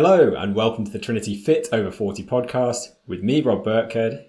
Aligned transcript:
Hello, 0.00 0.32
and 0.36 0.54
welcome 0.54 0.84
to 0.84 0.92
the 0.92 0.98
Trinity 1.00 1.34
Fit 1.34 1.66
Over 1.72 1.90
40 1.90 2.22
podcast 2.22 2.90
with 3.08 3.20
me, 3.20 3.40
Rob 3.40 3.64
Birkhead. 3.64 4.26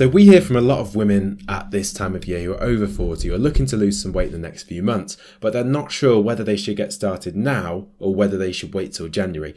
So, 0.00 0.08
we 0.08 0.24
hear 0.24 0.40
from 0.40 0.56
a 0.56 0.62
lot 0.62 0.78
of 0.78 0.96
women 0.96 1.42
at 1.46 1.72
this 1.72 1.92
time 1.92 2.16
of 2.16 2.26
year 2.26 2.40
who 2.40 2.54
are 2.54 2.62
over 2.62 2.86
40 2.86 3.28
who 3.28 3.34
are 3.34 3.38
looking 3.38 3.66
to 3.66 3.76
lose 3.76 4.00
some 4.00 4.14
weight 4.14 4.28
in 4.28 4.32
the 4.32 4.38
next 4.48 4.62
few 4.62 4.82
months, 4.82 5.18
but 5.40 5.52
they're 5.52 5.62
not 5.62 5.92
sure 5.92 6.18
whether 6.18 6.42
they 6.42 6.56
should 6.56 6.78
get 6.78 6.94
started 6.94 7.36
now 7.36 7.86
or 7.98 8.14
whether 8.14 8.38
they 8.38 8.50
should 8.50 8.72
wait 8.72 8.94
till 8.94 9.08
January. 9.08 9.54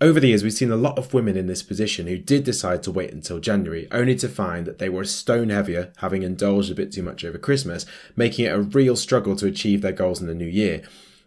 Over 0.00 0.20
the 0.20 0.28
years, 0.28 0.44
we've 0.44 0.52
seen 0.52 0.70
a 0.70 0.76
lot 0.76 0.96
of 0.96 1.12
women 1.12 1.36
in 1.36 1.48
this 1.48 1.64
position 1.64 2.06
who 2.06 2.18
did 2.18 2.44
decide 2.44 2.84
to 2.84 2.92
wait 2.92 3.12
until 3.12 3.40
January, 3.40 3.88
only 3.90 4.14
to 4.14 4.28
find 4.28 4.64
that 4.64 4.78
they 4.78 4.88
were 4.88 5.02
a 5.02 5.06
stone 5.06 5.48
heavier, 5.48 5.92
having 5.96 6.22
indulged 6.22 6.70
a 6.70 6.76
bit 6.76 6.92
too 6.92 7.02
much 7.02 7.24
over 7.24 7.36
Christmas, 7.36 7.84
making 8.14 8.44
it 8.44 8.54
a 8.54 8.60
real 8.60 8.94
struggle 8.94 9.34
to 9.34 9.48
achieve 9.48 9.82
their 9.82 9.90
goals 9.90 10.20
in 10.20 10.28
the 10.28 10.36
new 10.36 10.46
year. 10.46 10.82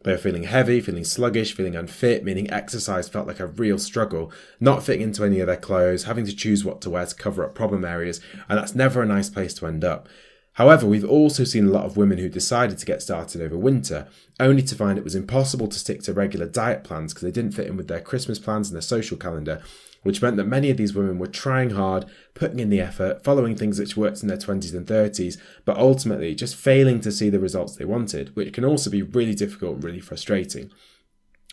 They 0.08 0.14
were 0.14 0.20
feeling 0.20 0.44
heavy, 0.44 0.80
feeling 0.80 1.04
sluggish, 1.04 1.54
feeling 1.54 1.76
unfit, 1.76 2.24
meaning 2.24 2.50
exercise 2.50 3.10
felt 3.10 3.28
like 3.28 3.42
a 3.42 3.48
real 3.48 3.78
struggle, 3.78 4.32
not 4.58 4.82
fitting 4.82 5.02
into 5.02 5.26
any 5.26 5.42
of 5.42 5.48
their 5.48 5.58
clothes, 5.58 6.06
having 6.06 6.26
to 6.26 6.34
choose 6.34 6.64
what 6.64 6.80
to 6.82 6.90
wear 6.90 7.06
to 7.06 7.14
cover 7.14 7.44
up 7.44 7.54
problem 7.54 7.84
areas, 7.84 8.22
and 8.48 8.58
that's 8.58 8.74
never 8.74 9.02
a 9.02 9.06
nice 9.06 9.30
place 9.30 9.54
to 9.56 9.68
end 9.68 9.84
up. 9.84 10.08
However, 10.54 10.88
we've 10.88 11.04
also 11.04 11.44
seen 11.44 11.68
a 11.68 11.72
lot 11.72 11.84
of 11.84 11.98
women 11.98 12.20
who 12.20 12.30
decided 12.30 12.78
to 12.78 12.86
get 12.86 13.02
started 13.02 13.42
over 13.42 13.58
winter, 13.58 14.08
only 14.40 14.64
to 14.64 14.76
find 14.76 14.98
it 14.98 15.04
was 15.04 15.14
impossible 15.14 15.68
to 15.68 15.78
stick 15.78 16.02
to 16.04 16.14
regular 16.14 16.48
diet 16.48 16.86
plans 16.86 17.14
because 17.14 17.26
they 17.26 17.32
didn't 17.32 17.52
fit 17.52 17.68
in 17.68 17.76
with 17.76 17.90
their 17.90 18.00
Christmas 18.00 18.40
plans 18.40 18.70
and 18.70 18.76
their 18.76 18.82
social 18.82 19.18
calendar, 19.18 19.62
which 20.04 20.22
meant 20.22 20.38
that 20.38 20.46
many 20.46 20.70
of 20.70 20.78
these 20.78 20.94
women 20.94 21.20
were 21.20 21.28
trying 21.28 21.72
hard, 21.72 22.06
putting 22.34 22.60
in 22.60 22.70
the 22.70 22.82
effort, 22.82 23.24
following 23.24 23.56
things 23.56 23.80
which 23.80 23.98
worked 23.98 24.22
in 24.22 24.28
their 24.28 24.38
20s 24.38 24.74
and 24.74 24.86
30s, 24.86 25.38
but 25.66 25.78
ultimately 25.78 26.36
just 26.36 26.56
failing 26.56 27.02
to 27.02 27.12
see 27.12 27.30
the 27.30 27.40
results 27.40 27.76
they 27.76 27.86
wanted, 27.86 28.36
which 28.36 28.54
can 28.54 28.66
also 28.66 28.90
be 28.90 29.02
really 29.02 29.36
difficult 29.36 29.76
and 29.76 29.84
really 29.84 30.00
frustrating. 30.00 30.72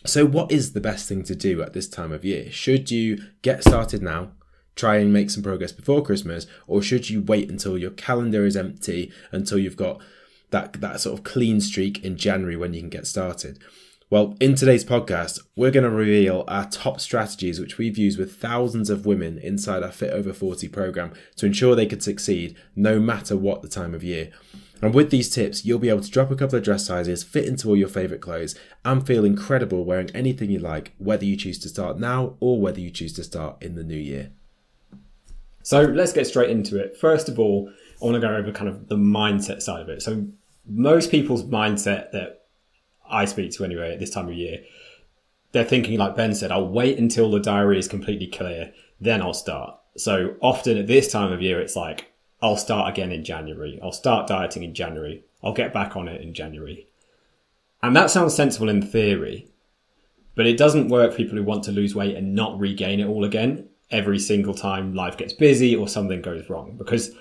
So, 0.05 0.25
what 0.25 0.51
is 0.51 0.73
the 0.73 0.81
best 0.81 1.07
thing 1.07 1.23
to 1.23 1.35
do 1.35 1.61
at 1.61 1.73
this 1.73 1.89
time 1.89 2.11
of 2.11 2.23
year? 2.23 2.51
Should 2.51 2.91
you 2.91 3.23
get 3.41 3.63
started 3.63 4.03
now, 4.03 4.31
try 4.75 4.97
and 4.97 5.11
make 5.11 5.31
some 5.31 5.41
progress 5.41 5.71
before 5.71 6.03
Christmas, 6.03 6.45
or 6.67 6.81
should 6.81 7.09
you 7.09 7.21
wait 7.21 7.49
until 7.49 7.77
your 7.77 7.91
calendar 7.91 8.45
is 8.45 8.55
empty, 8.55 9.11
until 9.31 9.57
you've 9.57 9.77
got 9.77 9.99
that, 10.51 10.73
that 10.73 11.01
sort 11.01 11.17
of 11.17 11.25
clean 11.25 11.59
streak 11.59 12.03
in 12.03 12.17
January 12.17 12.55
when 12.55 12.73
you 12.73 12.81
can 12.81 12.89
get 12.89 13.07
started? 13.07 13.59
Well, 14.11 14.37
in 14.39 14.53
today's 14.53 14.85
podcast, 14.85 15.39
we're 15.55 15.71
going 15.71 15.83
to 15.83 15.89
reveal 15.89 16.43
our 16.47 16.69
top 16.69 17.01
strategies 17.01 17.59
which 17.59 17.79
we've 17.79 17.97
used 17.97 18.19
with 18.19 18.35
thousands 18.35 18.91
of 18.91 19.07
women 19.07 19.39
inside 19.39 19.81
our 19.81 19.91
Fit 19.91 20.13
Over 20.13 20.31
40 20.31 20.67
program 20.67 21.11
to 21.37 21.47
ensure 21.47 21.75
they 21.75 21.87
could 21.87 22.03
succeed 22.03 22.55
no 22.75 22.99
matter 22.99 23.35
what 23.35 23.63
the 23.63 23.67
time 23.67 23.95
of 23.95 24.03
year. 24.03 24.29
And 24.79 24.93
with 24.93 25.09
these 25.09 25.31
tips, 25.31 25.65
you'll 25.65 25.79
be 25.79 25.89
able 25.89 26.01
to 26.01 26.11
drop 26.11 26.29
a 26.29 26.35
couple 26.35 26.55
of 26.55 26.63
dress 26.63 26.85
sizes, 26.85 27.23
fit 27.23 27.45
into 27.45 27.67
all 27.67 27.75
your 27.75 27.87
favourite 27.87 28.21
clothes, 28.21 28.53
and 28.83 29.05
feel 29.05 29.25
incredible 29.25 29.85
wearing 29.85 30.11
anything 30.11 30.51
you 30.51 30.59
like, 30.59 30.93
whether 30.99 31.25
you 31.25 31.35
choose 31.35 31.57
to 31.59 31.69
start 31.69 31.97
now 31.97 32.35
or 32.39 32.61
whether 32.61 32.79
you 32.79 32.91
choose 32.91 33.13
to 33.13 33.23
start 33.23 33.57
in 33.63 33.73
the 33.73 33.83
new 33.83 33.97
year. 33.97 34.29
So 35.63 35.81
let's 35.81 36.13
get 36.13 36.27
straight 36.27 36.51
into 36.51 36.79
it. 36.79 36.95
First 36.95 37.27
of 37.27 37.39
all, 37.39 37.71
I 37.99 38.05
want 38.05 38.13
to 38.13 38.21
go 38.21 38.35
over 38.35 38.51
kind 38.51 38.69
of 38.69 38.87
the 38.87 38.97
mindset 38.97 39.63
side 39.63 39.81
of 39.81 39.89
it. 39.89 40.03
So 40.03 40.27
most 40.67 41.09
people's 41.09 41.43
mindset 41.43 42.11
that 42.11 42.44
I 43.09 43.25
speak 43.25 43.51
to 43.53 43.65
anyway 43.65 43.93
at 43.93 43.99
this 43.99 44.09
time 44.09 44.27
of 44.27 44.33
year, 44.33 44.63
they're 45.51 45.63
thinking, 45.63 45.97
like 45.97 46.15
Ben 46.15 46.35
said, 46.35 46.51
I'll 46.51 46.67
wait 46.67 46.97
until 46.97 47.31
the 47.31 47.39
diary 47.39 47.79
is 47.79 47.87
completely 47.87 48.27
clear, 48.27 48.73
then 48.99 49.21
I'll 49.21 49.33
start. 49.33 49.77
So 49.97 50.35
often 50.41 50.77
at 50.77 50.87
this 50.87 51.11
time 51.11 51.31
of 51.31 51.41
year, 51.41 51.61
it's 51.61 51.75
like, 51.75 52.11
I'll 52.41 52.57
start 52.57 52.91
again 52.91 53.11
in 53.11 53.23
January. 53.23 53.79
I'll 53.81 53.93
start 53.93 54.27
dieting 54.27 54.63
in 54.63 54.73
January. 54.73 55.23
I'll 55.41 55.53
get 55.53 55.73
back 55.73 55.95
on 55.95 56.07
it 56.07 56.21
in 56.21 56.33
January. 56.33 56.87
And 57.81 57.95
that 57.95 58.09
sounds 58.09 58.35
sensible 58.35 58.67
in 58.67 58.81
theory, 58.81 59.47
but 60.35 60.47
it 60.47 60.57
doesn't 60.57 60.89
work 60.89 61.11
for 61.11 61.17
people 61.17 61.37
who 61.37 61.43
want 61.43 61.63
to 61.65 61.71
lose 61.71 61.95
weight 61.95 62.15
and 62.15 62.35
not 62.35 62.59
regain 62.59 62.99
it 62.99 63.07
all 63.07 63.23
again 63.23 63.69
every 63.91 64.19
single 64.19 64.53
time 64.53 64.93
life 64.93 65.17
gets 65.17 65.33
busy 65.33 65.75
or 65.75 65.87
something 65.87 66.21
goes 66.21 66.49
wrong. 66.49 66.75
Because 66.77 67.11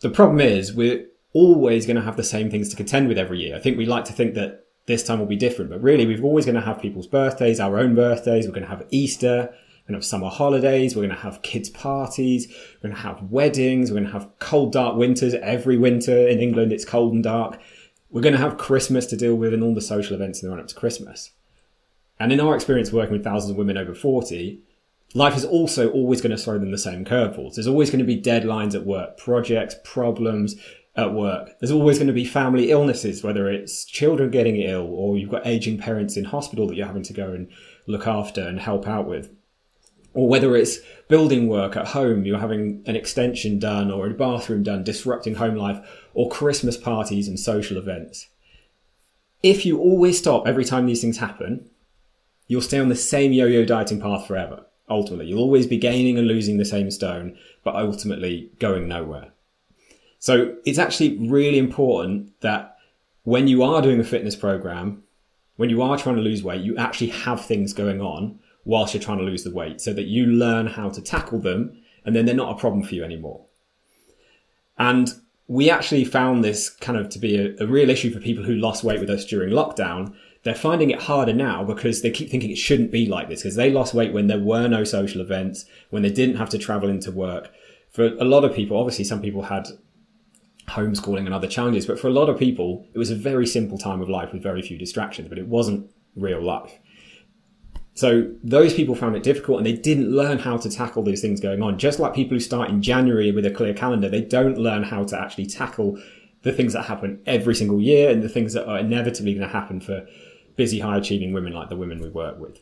the 0.00 0.10
problem 0.10 0.40
is, 0.40 0.72
we're 0.72 1.06
always 1.32 1.86
going 1.86 1.96
to 1.96 2.02
have 2.02 2.16
the 2.16 2.24
same 2.24 2.50
things 2.50 2.68
to 2.70 2.76
contend 2.76 3.08
with 3.08 3.18
every 3.18 3.40
year. 3.40 3.56
I 3.56 3.60
think 3.60 3.76
we 3.76 3.86
like 3.86 4.04
to 4.06 4.12
think 4.12 4.34
that 4.34 4.66
this 4.90 5.04
time 5.04 5.18
will 5.18 5.26
be 5.26 5.36
different. 5.36 5.70
But 5.70 5.82
really, 5.82 6.06
we're 6.06 6.22
always 6.22 6.44
going 6.44 6.56
to 6.56 6.60
have 6.60 6.80
people's 6.80 7.06
birthdays, 7.06 7.60
our 7.60 7.78
own 7.78 7.94
birthdays. 7.94 8.46
We're 8.46 8.52
going 8.52 8.64
to 8.64 8.68
have 8.68 8.86
Easter. 8.90 9.48
We're 9.50 9.94
going 9.94 9.94
to 9.94 9.94
have 9.94 10.04
summer 10.04 10.28
holidays. 10.28 10.94
We're 10.94 11.06
going 11.06 11.16
to 11.16 11.22
have 11.22 11.42
kids' 11.42 11.70
parties. 11.70 12.48
We're 12.48 12.90
going 12.90 12.96
to 12.96 13.02
have 13.02 13.22
weddings. 13.30 13.90
We're 13.90 14.00
going 14.00 14.12
to 14.12 14.18
have 14.18 14.28
cold, 14.40 14.72
dark 14.72 14.96
winters. 14.96 15.34
Every 15.34 15.78
winter 15.78 16.28
in 16.28 16.40
England, 16.40 16.72
it's 16.72 16.84
cold 16.84 17.12
and 17.12 17.22
dark. 17.22 17.60
We're 18.10 18.20
going 18.20 18.34
to 18.34 18.40
have 18.40 18.58
Christmas 18.58 19.06
to 19.06 19.16
deal 19.16 19.36
with 19.36 19.54
and 19.54 19.62
all 19.62 19.74
the 19.74 19.80
social 19.80 20.16
events 20.16 20.42
in 20.42 20.48
the 20.48 20.54
run 20.54 20.60
up 20.62 20.68
to 20.68 20.74
Christmas. 20.74 21.30
And 22.18 22.32
in 22.32 22.40
our 22.40 22.54
experience 22.54 22.92
working 22.92 23.12
with 23.12 23.24
thousands 23.24 23.52
of 23.52 23.56
women 23.56 23.78
over 23.78 23.94
40, 23.94 24.60
life 25.14 25.36
is 25.36 25.44
also 25.44 25.90
always 25.90 26.20
going 26.20 26.36
to 26.36 26.42
throw 26.42 26.58
them 26.58 26.72
the 26.72 26.78
same 26.78 27.04
curveballs. 27.04 27.54
There's 27.54 27.68
always 27.68 27.90
going 27.90 28.00
to 28.00 28.04
be 28.04 28.20
deadlines 28.20 28.74
at 28.74 28.84
work, 28.84 29.16
projects, 29.16 29.76
problems, 29.84 30.56
at 30.96 31.14
work. 31.14 31.58
There's 31.58 31.70
always 31.70 31.98
going 31.98 32.08
to 32.08 32.12
be 32.12 32.24
family 32.24 32.70
illnesses, 32.70 33.22
whether 33.22 33.48
it's 33.48 33.84
children 33.84 34.30
getting 34.30 34.56
ill 34.56 34.86
or 34.92 35.16
you've 35.16 35.30
got 35.30 35.46
aging 35.46 35.78
parents 35.78 36.16
in 36.16 36.24
hospital 36.24 36.66
that 36.66 36.76
you're 36.76 36.86
having 36.86 37.04
to 37.04 37.12
go 37.12 37.32
and 37.32 37.48
look 37.86 38.06
after 38.06 38.42
and 38.42 38.60
help 38.60 38.86
out 38.86 39.06
with. 39.06 39.30
Or 40.12 40.28
whether 40.28 40.56
it's 40.56 40.78
building 41.08 41.46
work 41.46 41.76
at 41.76 41.88
home, 41.88 42.24
you're 42.24 42.40
having 42.40 42.82
an 42.86 42.96
extension 42.96 43.60
done 43.60 43.90
or 43.90 44.06
a 44.06 44.10
bathroom 44.10 44.64
done, 44.64 44.82
disrupting 44.82 45.36
home 45.36 45.54
life, 45.54 45.78
or 46.14 46.28
Christmas 46.28 46.76
parties 46.76 47.28
and 47.28 47.38
social 47.38 47.76
events. 47.76 48.28
If 49.42 49.64
you 49.64 49.78
always 49.78 50.18
stop 50.18 50.48
every 50.48 50.64
time 50.64 50.86
these 50.86 51.00
things 51.00 51.18
happen, 51.18 51.70
you'll 52.48 52.60
stay 52.60 52.80
on 52.80 52.88
the 52.88 52.96
same 52.96 53.32
yo 53.32 53.46
yo 53.46 53.64
dieting 53.64 54.00
path 54.00 54.26
forever. 54.26 54.66
Ultimately, 54.88 55.26
you'll 55.26 55.38
always 55.38 55.68
be 55.68 55.78
gaining 55.78 56.18
and 56.18 56.26
losing 56.26 56.58
the 56.58 56.64
same 56.64 56.90
stone, 56.90 57.38
but 57.62 57.76
ultimately 57.76 58.50
going 58.58 58.88
nowhere. 58.88 59.32
So 60.20 60.56
it's 60.66 60.78
actually 60.78 61.18
really 61.28 61.58
important 61.58 62.40
that 62.42 62.76
when 63.24 63.48
you 63.48 63.62
are 63.62 63.82
doing 63.82 63.98
a 63.98 64.04
fitness 64.04 64.36
program, 64.36 65.02
when 65.56 65.70
you 65.70 65.82
are 65.82 65.96
trying 65.98 66.16
to 66.16 66.22
lose 66.22 66.42
weight, 66.42 66.60
you 66.60 66.76
actually 66.76 67.08
have 67.08 67.44
things 67.44 67.72
going 67.72 68.00
on 68.00 68.38
whilst 68.64 68.94
you're 68.94 69.02
trying 69.02 69.18
to 69.18 69.24
lose 69.24 69.44
the 69.44 69.50
weight 69.50 69.80
so 69.80 69.92
that 69.94 70.04
you 70.04 70.26
learn 70.26 70.66
how 70.66 70.90
to 70.90 71.00
tackle 71.00 71.38
them 71.40 71.82
and 72.04 72.14
then 72.14 72.26
they're 72.26 72.34
not 72.34 72.54
a 72.54 72.60
problem 72.60 72.82
for 72.82 72.94
you 72.94 73.02
anymore. 73.02 73.46
And 74.78 75.08
we 75.48 75.70
actually 75.70 76.04
found 76.04 76.44
this 76.44 76.68
kind 76.68 76.98
of 76.98 77.08
to 77.10 77.18
be 77.18 77.36
a, 77.36 77.64
a 77.64 77.66
real 77.66 77.90
issue 77.90 78.12
for 78.12 78.20
people 78.20 78.44
who 78.44 78.54
lost 78.54 78.84
weight 78.84 79.00
with 79.00 79.10
us 79.10 79.24
during 79.24 79.50
lockdown. 79.50 80.14
They're 80.42 80.54
finding 80.54 80.90
it 80.90 81.02
harder 81.02 81.32
now 81.32 81.64
because 81.64 82.02
they 82.02 82.10
keep 82.10 82.30
thinking 82.30 82.50
it 82.50 82.58
shouldn't 82.58 82.92
be 82.92 83.06
like 83.06 83.28
this 83.28 83.40
because 83.40 83.56
they 83.56 83.70
lost 83.70 83.94
weight 83.94 84.12
when 84.12 84.26
there 84.26 84.38
were 84.38 84.68
no 84.68 84.84
social 84.84 85.20
events, 85.20 85.64
when 85.88 86.02
they 86.02 86.12
didn't 86.12 86.36
have 86.36 86.50
to 86.50 86.58
travel 86.58 86.90
into 86.90 87.10
work. 87.10 87.50
For 87.90 88.04
a 88.04 88.24
lot 88.24 88.44
of 88.44 88.54
people, 88.54 88.76
obviously 88.76 89.04
some 89.04 89.20
people 89.22 89.42
had 89.42 89.66
homeschooling 90.70 91.26
and 91.26 91.34
other 91.34 91.46
challenges. 91.46 91.86
But 91.86 91.98
for 91.98 92.08
a 92.08 92.12
lot 92.12 92.28
of 92.28 92.38
people, 92.38 92.86
it 92.94 92.98
was 92.98 93.10
a 93.10 93.14
very 93.14 93.46
simple 93.46 93.78
time 93.78 94.00
of 94.00 94.08
life 94.08 94.32
with 94.32 94.42
very 94.42 94.62
few 94.62 94.78
distractions, 94.78 95.28
but 95.28 95.38
it 95.38 95.46
wasn't 95.46 95.90
real 96.16 96.42
life. 96.42 96.78
So 97.94 98.32
those 98.42 98.72
people 98.72 98.94
found 98.94 99.16
it 99.16 99.22
difficult 99.22 99.58
and 99.58 99.66
they 99.66 99.74
didn't 99.74 100.10
learn 100.10 100.38
how 100.38 100.56
to 100.56 100.70
tackle 100.70 101.02
those 101.02 101.20
things 101.20 101.40
going 101.40 101.62
on. 101.62 101.78
Just 101.78 101.98
like 101.98 102.14
people 102.14 102.36
who 102.36 102.40
start 102.40 102.70
in 102.70 102.82
January 102.82 103.30
with 103.32 103.44
a 103.44 103.50
clear 103.50 103.74
calendar, 103.74 104.08
they 104.08 104.22
don't 104.22 104.56
learn 104.56 104.84
how 104.84 105.04
to 105.04 105.20
actually 105.20 105.46
tackle 105.46 106.00
the 106.42 106.52
things 106.52 106.72
that 106.72 106.86
happen 106.86 107.20
every 107.26 107.54
single 107.54 107.80
year 107.80 108.10
and 108.10 108.22
the 108.22 108.28
things 108.28 108.54
that 108.54 108.66
are 108.66 108.78
inevitably 108.78 109.34
going 109.34 109.46
to 109.46 109.52
happen 109.52 109.80
for 109.80 110.06
busy, 110.56 110.80
high 110.80 110.96
achieving 110.96 111.32
women 111.32 111.52
like 111.52 111.68
the 111.68 111.76
women 111.76 112.00
we 112.00 112.08
work 112.08 112.38
with. 112.38 112.60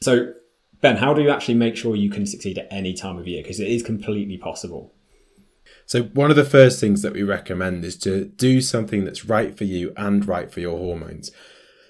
So, 0.00 0.34
Ben, 0.80 0.96
how 0.96 1.14
do 1.14 1.22
you 1.22 1.30
actually 1.30 1.54
make 1.54 1.76
sure 1.76 1.96
you 1.96 2.10
can 2.10 2.26
succeed 2.26 2.58
at 2.58 2.68
any 2.70 2.92
time 2.92 3.18
of 3.18 3.26
year? 3.26 3.42
Because 3.42 3.58
it 3.58 3.68
is 3.68 3.82
completely 3.82 4.36
possible. 4.36 4.92
So, 5.86 6.04
one 6.04 6.30
of 6.30 6.36
the 6.36 6.44
first 6.44 6.80
things 6.80 7.02
that 7.02 7.12
we 7.12 7.22
recommend 7.22 7.84
is 7.84 7.96
to 7.98 8.24
do 8.24 8.60
something 8.60 9.04
that's 9.04 9.26
right 9.26 9.56
for 9.56 9.64
you 9.64 9.92
and 9.96 10.26
right 10.26 10.50
for 10.50 10.60
your 10.60 10.78
hormones. 10.78 11.30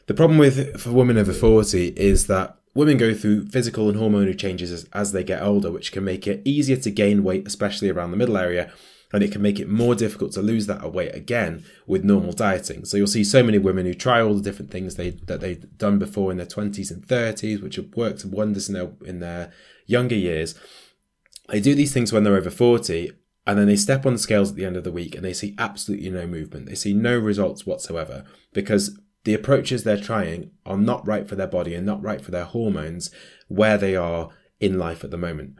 The 0.07 0.15
problem 0.15 0.39
with 0.39 0.81
for 0.81 0.91
women 0.91 1.17
over 1.17 1.33
40 1.33 1.89
is 1.97 2.27
that 2.27 2.59
women 2.75 2.97
go 2.97 3.15
through 3.15 3.47
physical 3.47 3.89
and 3.89 3.99
hormonal 3.99 4.39
changes 4.39 4.73
as, 4.73 4.85
as 4.93 5.13
they 5.13 5.25
get 5.25 5.43
older, 5.43 5.71
which 5.71 5.93
can 5.93 6.05
make 6.05 6.27
it 6.27 6.43
easier 6.45 6.77
to 6.77 6.91
gain 6.91 7.23
weight, 7.23 7.47
especially 7.47 7.89
around 7.89 8.11
the 8.11 8.17
middle 8.17 8.37
area, 8.37 8.73
and 9.13 9.23
it 9.23 9.31
can 9.31 9.41
make 9.41 9.61
it 9.61 9.69
more 9.69 9.95
difficult 9.95 10.33
to 10.33 10.43
lose 10.43 10.67
that 10.67 10.93
weight 10.93 11.15
again 11.15 11.65
with 11.87 12.05
normal 12.05 12.33
dieting. 12.33 12.85
So 12.85 12.97
you'll 12.97 13.07
see 13.07 13.23
so 13.23 13.45
many 13.45 13.59
women 13.59 13.87
who 13.87 13.95
try 13.95 14.21
all 14.21 14.35
the 14.35 14.43
different 14.43 14.73
things 14.73 14.97
they 14.97 15.11
that 15.11 15.41
they've 15.41 15.79
done 15.79 16.01
before 16.01 16.33
in 16.33 16.37
their 16.37 16.47
20s 16.47 16.91
and 16.91 17.07
30s, 17.07 17.63
which 17.63 17.77
have 17.77 17.95
worked 17.95 18.25
wonders 18.25 18.69
in 18.69 18.75
their 18.75 18.91
in 19.05 19.21
their 19.21 19.53
younger 19.87 20.17
years. 20.17 20.57
They 21.49 21.61
do 21.61 21.75
these 21.75 21.93
things 21.93 22.13
when 22.13 22.25
they're 22.25 22.37
over 22.37 22.51
40 22.51 23.13
and 23.47 23.59
then 23.59 23.67
they 23.67 23.77
step 23.77 24.07
on 24.07 24.15
the 24.15 24.19
scales 24.19 24.51
at 24.51 24.57
the 24.57 24.65
end 24.65 24.77
of 24.77 24.85
the 24.85 24.93
week 24.93 25.15
and 25.15 25.25
they 25.25 25.33
see 25.33 25.55
absolutely 25.59 26.11
no 26.11 26.27
movement. 26.27 26.67
They 26.67 26.75
see 26.75 26.95
no 26.95 27.19
results 27.19 27.67
whatsoever 27.67 28.25
because 28.53 28.99
the 29.25 29.35
approaches 29.35 29.85
they're 29.85 29.97
trying 30.01 30.51
are 30.65 30.77
not 30.77 31.07
right 31.07 31.29
for 31.29 31.35
their 31.35 31.47
body 31.47 31.75
and 31.75 31.87
not 31.87 32.03
right 32.03 32.21
for 32.21 32.31
their 32.31 32.45
hormones 32.45 33.11
where 33.49 33.77
they 33.77 33.97
are 33.97 34.31
in 34.61 34.79
life 34.79 35.05
at 35.05 35.11
the 35.11 35.19
moment. 35.19 35.59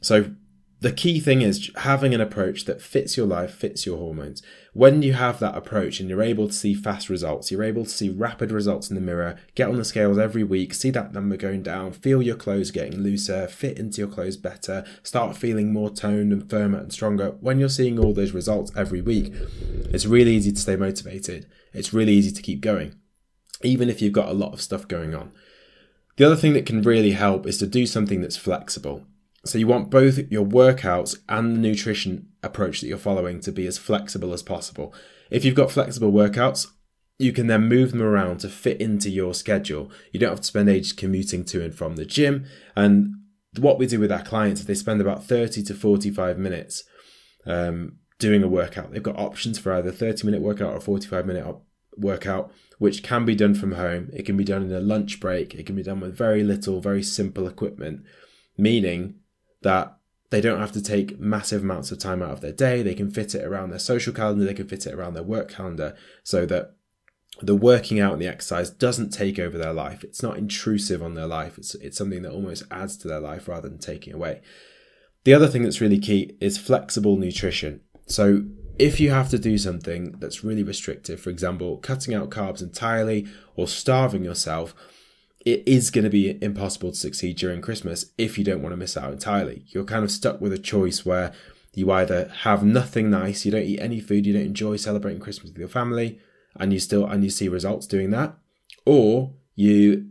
So 0.00 0.32
the 0.80 0.92
key 0.92 1.20
thing 1.20 1.42
is 1.42 1.70
having 1.76 2.14
an 2.14 2.22
approach 2.22 2.64
that 2.64 2.80
fits 2.80 3.14
your 3.14 3.26
life, 3.26 3.54
fits 3.54 3.84
your 3.84 3.98
hormones. 3.98 4.42
When 4.72 5.02
you 5.02 5.12
have 5.12 5.38
that 5.40 5.54
approach 5.54 6.00
and 6.00 6.08
you're 6.08 6.22
able 6.22 6.46
to 6.46 6.54
see 6.54 6.72
fast 6.72 7.10
results, 7.10 7.50
you're 7.50 7.62
able 7.62 7.84
to 7.84 7.90
see 7.90 8.08
rapid 8.08 8.50
results 8.50 8.88
in 8.88 8.94
the 8.94 9.02
mirror, 9.02 9.36
get 9.54 9.68
on 9.68 9.76
the 9.76 9.84
scales 9.84 10.16
every 10.16 10.42
week, 10.42 10.72
see 10.72 10.88
that 10.90 11.12
number 11.12 11.36
going 11.36 11.62
down, 11.62 11.92
feel 11.92 12.22
your 12.22 12.36
clothes 12.36 12.70
getting 12.70 13.02
looser, 13.02 13.46
fit 13.46 13.78
into 13.78 14.00
your 14.00 14.08
clothes 14.08 14.38
better, 14.38 14.86
start 15.02 15.36
feeling 15.36 15.70
more 15.70 15.90
toned 15.90 16.32
and 16.32 16.48
firmer 16.48 16.78
and 16.78 16.92
stronger. 16.92 17.36
When 17.40 17.60
you're 17.60 17.68
seeing 17.68 17.98
all 17.98 18.14
those 18.14 18.32
results 18.32 18.72
every 18.74 19.02
week, 19.02 19.34
it's 19.90 20.06
really 20.06 20.32
easy 20.32 20.52
to 20.52 20.60
stay 20.60 20.76
motivated. 20.76 21.46
It's 21.74 21.92
really 21.92 22.14
easy 22.14 22.32
to 22.32 22.42
keep 22.42 22.62
going, 22.62 22.94
even 23.62 23.90
if 23.90 24.00
you've 24.00 24.14
got 24.14 24.30
a 24.30 24.34
lot 24.34 24.54
of 24.54 24.62
stuff 24.62 24.88
going 24.88 25.14
on. 25.14 25.32
The 26.16 26.24
other 26.24 26.36
thing 26.36 26.54
that 26.54 26.64
can 26.64 26.80
really 26.80 27.12
help 27.12 27.46
is 27.46 27.58
to 27.58 27.66
do 27.66 27.84
something 27.86 28.22
that's 28.22 28.36
flexible. 28.38 29.06
So 29.44 29.58
you 29.58 29.66
want 29.66 29.90
both 29.90 30.18
your 30.30 30.44
workouts 30.44 31.18
and 31.28 31.56
the 31.56 31.60
nutrition 31.60 32.28
approach 32.42 32.80
that 32.80 32.88
you're 32.88 32.98
following 32.98 33.40
to 33.40 33.52
be 33.52 33.66
as 33.66 33.78
flexible 33.78 34.34
as 34.34 34.42
possible. 34.42 34.94
If 35.30 35.44
you've 35.44 35.54
got 35.54 35.70
flexible 35.70 36.12
workouts, 36.12 36.66
you 37.18 37.32
can 37.32 37.46
then 37.46 37.68
move 37.68 37.90
them 37.92 38.02
around 38.02 38.40
to 38.40 38.48
fit 38.48 38.80
into 38.80 39.08
your 39.08 39.32
schedule. 39.34 39.90
You 40.12 40.20
don't 40.20 40.30
have 40.30 40.40
to 40.40 40.46
spend 40.46 40.68
ages 40.68 40.92
commuting 40.92 41.44
to 41.46 41.64
and 41.64 41.74
from 41.74 41.96
the 41.96 42.04
gym. 42.04 42.46
And 42.76 43.14
what 43.58 43.78
we 43.78 43.86
do 43.86 43.98
with 43.98 44.12
our 44.12 44.22
clients 44.22 44.60
is 44.60 44.66
they 44.66 44.74
spend 44.74 45.00
about 45.00 45.24
30 45.24 45.62
to 45.64 45.74
45 45.74 46.38
minutes 46.38 46.84
um, 47.46 47.98
doing 48.18 48.42
a 48.42 48.48
workout. 48.48 48.92
They've 48.92 49.02
got 49.02 49.18
options 49.18 49.58
for 49.58 49.72
either 49.72 49.90
30 49.90 50.24
minute 50.26 50.42
workout 50.42 50.74
or 50.74 50.80
45 50.80 51.26
minute 51.26 51.56
workout, 51.96 52.52
which 52.78 53.02
can 53.02 53.24
be 53.24 53.34
done 53.34 53.54
from 53.54 53.72
home. 53.72 54.10
It 54.12 54.26
can 54.26 54.36
be 54.36 54.44
done 54.44 54.62
in 54.62 54.72
a 54.72 54.80
lunch 54.80 55.18
break. 55.18 55.54
It 55.54 55.64
can 55.64 55.76
be 55.76 55.82
done 55.82 56.00
with 56.00 56.16
very 56.16 56.42
little, 56.42 56.80
very 56.80 57.02
simple 57.02 57.46
equipment, 57.46 58.02
meaning 58.56 59.16
that 59.62 59.96
they 60.30 60.40
don't 60.40 60.60
have 60.60 60.72
to 60.72 60.82
take 60.82 61.18
massive 61.18 61.62
amounts 61.62 61.90
of 61.90 61.98
time 61.98 62.22
out 62.22 62.30
of 62.30 62.40
their 62.40 62.52
day. 62.52 62.82
They 62.82 62.94
can 62.94 63.10
fit 63.10 63.34
it 63.34 63.44
around 63.44 63.70
their 63.70 63.78
social 63.78 64.12
calendar, 64.12 64.44
they 64.44 64.54
can 64.54 64.68
fit 64.68 64.86
it 64.86 64.94
around 64.94 65.14
their 65.14 65.22
work 65.22 65.50
calendar 65.50 65.96
so 66.22 66.46
that 66.46 66.74
the 67.42 67.54
working 67.54 68.00
out 68.00 68.12
and 68.12 68.22
the 68.22 68.28
exercise 68.28 68.70
doesn't 68.70 69.10
take 69.10 69.38
over 69.38 69.56
their 69.56 69.72
life. 69.72 70.04
It's 70.04 70.22
not 70.22 70.36
intrusive 70.36 71.02
on 71.02 71.14
their 71.14 71.26
life. 71.26 71.58
It's 71.58 71.74
it's 71.76 71.98
something 71.98 72.22
that 72.22 72.32
almost 72.32 72.64
adds 72.70 72.96
to 72.98 73.08
their 73.08 73.20
life 73.20 73.48
rather 73.48 73.68
than 73.68 73.78
taking 73.78 74.14
away. 74.14 74.42
The 75.24 75.34
other 75.34 75.48
thing 75.48 75.62
that's 75.62 75.80
really 75.80 75.98
key 75.98 76.36
is 76.40 76.58
flexible 76.58 77.16
nutrition. 77.16 77.80
So 78.06 78.44
if 78.78 78.98
you 78.98 79.10
have 79.10 79.28
to 79.30 79.38
do 79.38 79.58
something 79.58 80.12
that's 80.18 80.42
really 80.42 80.62
restrictive, 80.62 81.20
for 81.20 81.30
example, 81.30 81.76
cutting 81.78 82.14
out 82.14 82.30
carbs 82.30 82.62
entirely 82.62 83.26
or 83.54 83.68
starving 83.68 84.24
yourself, 84.24 84.74
it 85.40 85.62
is 85.66 85.90
going 85.90 86.04
to 86.04 86.10
be 86.10 86.42
impossible 86.42 86.90
to 86.90 86.96
succeed 86.96 87.36
during 87.36 87.62
Christmas 87.62 88.06
if 88.18 88.36
you 88.36 88.44
don't 88.44 88.62
want 88.62 88.72
to 88.72 88.76
miss 88.76 88.96
out 88.96 89.12
entirely. 89.12 89.64
You're 89.68 89.84
kind 89.84 90.04
of 90.04 90.10
stuck 90.10 90.40
with 90.40 90.52
a 90.52 90.58
choice 90.58 91.06
where 91.06 91.32
you 91.74 91.90
either 91.90 92.28
have 92.40 92.62
nothing 92.62 93.10
nice, 93.10 93.44
you 93.44 93.52
don't 93.52 93.62
eat 93.62 93.80
any 93.80 94.00
food, 94.00 94.26
you 94.26 94.32
don't 94.32 94.42
enjoy 94.42 94.76
celebrating 94.76 95.20
Christmas 95.20 95.50
with 95.50 95.58
your 95.58 95.68
family, 95.68 96.18
and 96.56 96.72
you 96.72 96.80
still 96.80 97.06
and 97.06 97.24
you 97.24 97.30
see 97.30 97.48
results 97.48 97.86
doing 97.86 98.10
that, 98.10 98.36
or 98.84 99.34
you 99.54 100.10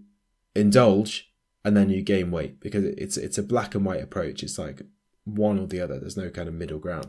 indulge 0.55 1.31
and 1.63 1.75
then 1.75 1.89
you 1.89 2.01
gain 2.01 2.31
weight 2.31 2.59
because 2.59 2.83
it's 2.83 3.17
it's 3.17 3.37
a 3.37 3.43
black 3.43 3.75
and 3.75 3.85
white 3.85 4.01
approach. 4.01 4.41
It's 4.41 4.57
like 4.57 4.81
one 5.25 5.59
or 5.59 5.67
the 5.67 5.81
other. 5.81 5.99
There's 5.99 6.17
no 6.17 6.29
kind 6.29 6.47
of 6.47 6.55
middle 6.55 6.79
ground. 6.79 7.07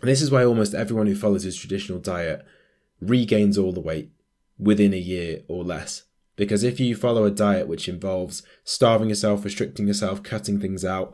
And 0.00 0.08
this 0.08 0.22
is 0.22 0.30
why 0.30 0.44
almost 0.44 0.74
everyone 0.74 1.06
who 1.06 1.16
follows 1.16 1.42
his 1.42 1.56
traditional 1.56 1.98
diet 1.98 2.44
regains 3.00 3.58
all 3.58 3.72
the 3.72 3.80
weight 3.80 4.10
within 4.58 4.92
a 4.92 4.98
year 4.98 5.42
or 5.48 5.64
less 5.64 6.04
because 6.38 6.62
if 6.62 6.78
you 6.78 6.94
follow 6.94 7.24
a 7.24 7.30
diet 7.30 7.66
which 7.66 7.88
involves 7.88 8.44
starving 8.62 9.08
yourself, 9.08 9.44
restricting 9.44 9.88
yourself, 9.88 10.22
cutting 10.22 10.60
things 10.60 10.84
out, 10.84 11.12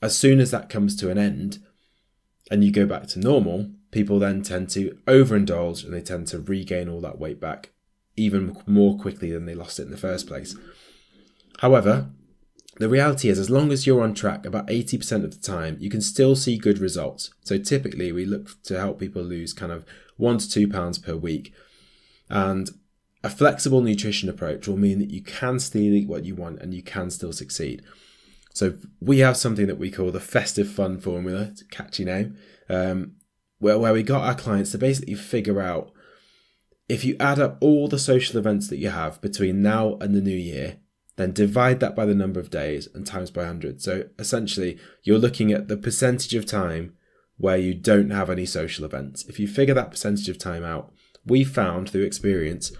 as 0.00 0.16
soon 0.16 0.38
as 0.38 0.52
that 0.52 0.70
comes 0.70 0.94
to 0.96 1.10
an 1.10 1.18
end 1.18 1.58
and 2.50 2.64
you 2.64 2.70
go 2.70 2.86
back 2.86 3.08
to 3.08 3.18
normal, 3.18 3.68
people 3.90 4.20
then 4.20 4.42
tend 4.42 4.70
to 4.70 4.96
overindulge 5.08 5.84
and 5.84 5.92
they 5.92 6.00
tend 6.00 6.28
to 6.28 6.38
regain 6.38 6.88
all 6.88 7.00
that 7.00 7.18
weight 7.18 7.40
back 7.40 7.70
even 8.16 8.56
more 8.64 8.96
quickly 8.96 9.32
than 9.32 9.44
they 9.44 9.56
lost 9.56 9.80
it 9.80 9.86
in 9.86 9.90
the 9.90 9.96
first 9.96 10.28
place. 10.28 10.56
However, 11.58 12.08
the 12.76 12.88
reality 12.88 13.28
is, 13.28 13.38
as 13.40 13.50
long 13.50 13.72
as 13.72 13.86
you're 13.86 14.02
on 14.02 14.14
track 14.14 14.46
about 14.46 14.68
80% 14.68 15.24
of 15.24 15.32
the 15.32 15.46
time, 15.46 15.76
you 15.80 15.90
can 15.90 16.00
still 16.00 16.36
see 16.36 16.56
good 16.56 16.78
results. 16.78 17.30
So 17.42 17.58
typically, 17.58 18.12
we 18.12 18.24
look 18.24 18.62
to 18.62 18.78
help 18.78 19.00
people 19.00 19.22
lose 19.22 19.52
kind 19.52 19.72
of 19.72 19.84
one 20.16 20.38
to 20.38 20.48
two 20.48 20.68
pounds 20.68 20.96
per 20.98 21.16
week. 21.16 21.52
And 22.28 22.70
a 23.22 23.30
flexible 23.30 23.82
nutrition 23.82 24.28
approach 24.28 24.66
will 24.66 24.76
mean 24.76 24.98
that 24.98 25.10
you 25.10 25.22
can 25.22 25.58
still 25.58 25.82
eat 25.82 26.08
what 26.08 26.24
you 26.24 26.34
want 26.34 26.60
and 26.60 26.72
you 26.72 26.82
can 26.82 27.10
still 27.10 27.32
succeed. 27.32 27.82
So 28.54 28.74
we 29.00 29.18
have 29.18 29.36
something 29.36 29.66
that 29.66 29.78
we 29.78 29.90
call 29.90 30.10
the 30.10 30.20
festive 30.20 30.70
fun 30.70 31.00
formula. 31.00 31.48
It's 31.50 31.62
a 31.62 31.66
catchy 31.66 32.04
name. 32.04 32.36
Um, 32.68 33.12
where, 33.58 33.78
where 33.78 33.92
we 33.92 34.02
got 34.02 34.24
our 34.24 34.34
clients 34.34 34.72
to 34.72 34.78
basically 34.78 35.14
figure 35.14 35.60
out 35.60 35.92
if 36.88 37.04
you 37.04 37.16
add 37.20 37.38
up 37.38 37.58
all 37.60 37.86
the 37.86 37.98
social 37.98 38.38
events 38.38 38.68
that 38.68 38.78
you 38.78 38.88
have 38.88 39.20
between 39.20 39.62
now 39.62 39.96
and 40.00 40.14
the 40.14 40.20
new 40.20 40.36
year, 40.36 40.78
then 41.16 41.32
divide 41.32 41.78
that 41.80 41.94
by 41.94 42.06
the 42.06 42.14
number 42.14 42.40
of 42.40 42.50
days 42.50 42.88
and 42.94 43.06
times 43.06 43.30
by 43.30 43.42
100. 43.42 43.82
So 43.82 44.04
essentially, 44.18 44.78
you're 45.04 45.18
looking 45.18 45.52
at 45.52 45.68
the 45.68 45.76
percentage 45.76 46.34
of 46.34 46.46
time 46.46 46.94
where 47.36 47.58
you 47.58 47.74
don't 47.74 48.10
have 48.10 48.28
any 48.28 48.46
social 48.46 48.84
events. 48.84 49.24
If 49.28 49.38
you 49.38 49.46
figure 49.46 49.74
that 49.74 49.90
percentage 49.90 50.28
of 50.28 50.38
time 50.38 50.64
out, 50.64 50.92
we 51.24 51.44
found 51.44 51.90
through 51.90 52.04
experience 52.04 52.72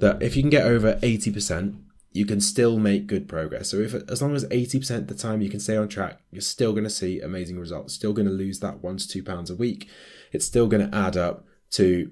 that 0.00 0.22
if 0.22 0.36
you 0.36 0.42
can 0.42 0.50
get 0.50 0.66
over 0.66 0.94
80%, 0.96 1.76
you 2.12 2.26
can 2.26 2.40
still 2.40 2.78
make 2.78 3.06
good 3.06 3.28
progress. 3.28 3.70
So 3.70 3.76
if 3.78 3.94
as 3.94 4.20
long 4.20 4.34
as 4.34 4.44
80% 4.46 4.90
of 4.96 5.06
the 5.06 5.14
time 5.14 5.40
you 5.40 5.48
can 5.48 5.60
stay 5.60 5.76
on 5.76 5.88
track, 5.88 6.20
you're 6.30 6.40
still 6.40 6.72
going 6.72 6.84
to 6.84 6.90
see 6.90 7.20
amazing 7.20 7.58
results. 7.58 7.94
Still 7.94 8.12
going 8.12 8.26
to 8.26 8.32
lose 8.32 8.58
that 8.60 8.82
1 8.82 8.96
to 8.96 9.08
2 9.08 9.22
pounds 9.22 9.50
a 9.50 9.54
week. 9.54 9.88
It's 10.32 10.44
still 10.44 10.66
going 10.66 10.90
to 10.90 10.96
add 10.96 11.16
up 11.16 11.44
to 11.72 12.10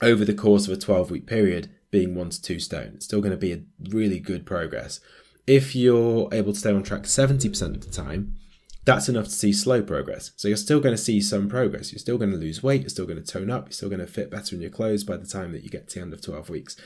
over 0.00 0.24
the 0.24 0.34
course 0.34 0.66
of 0.66 0.72
a 0.72 0.80
12 0.80 1.10
week 1.10 1.26
period 1.26 1.70
being 1.90 2.14
1 2.14 2.30
to 2.30 2.42
2 2.42 2.58
stone. 2.58 2.92
It's 2.94 3.04
still 3.04 3.20
going 3.20 3.30
to 3.30 3.36
be 3.36 3.52
a 3.52 3.62
really 3.90 4.18
good 4.18 4.44
progress. 4.44 4.98
If 5.46 5.76
you're 5.76 6.28
able 6.32 6.52
to 6.52 6.58
stay 6.58 6.72
on 6.72 6.82
track 6.82 7.02
70% 7.02 7.62
of 7.62 7.84
the 7.84 7.90
time, 7.90 8.34
that's 8.84 9.08
enough 9.08 9.26
to 9.26 9.30
see 9.30 9.52
slow 9.52 9.82
progress. 9.82 10.32
So 10.36 10.48
you're 10.48 10.56
still 10.56 10.80
going 10.80 10.94
to 10.94 11.02
see 11.02 11.20
some 11.20 11.48
progress. 11.48 11.92
You're 11.92 12.00
still 12.00 12.18
going 12.18 12.32
to 12.32 12.36
lose 12.36 12.62
weight. 12.62 12.82
You're 12.82 12.90
still 12.90 13.06
going 13.06 13.22
to 13.22 13.32
tone 13.32 13.50
up. 13.50 13.66
You're 13.66 13.72
still 13.72 13.88
going 13.88 14.00
to 14.00 14.06
fit 14.06 14.30
better 14.30 14.56
in 14.56 14.60
your 14.60 14.70
clothes 14.70 15.04
by 15.04 15.16
the 15.16 15.26
time 15.26 15.52
that 15.52 15.62
you 15.62 15.70
get 15.70 15.88
to 15.88 15.94
the 15.96 16.02
end 16.02 16.12
of 16.12 16.20
12 16.20 16.50
weeks. 16.50 16.76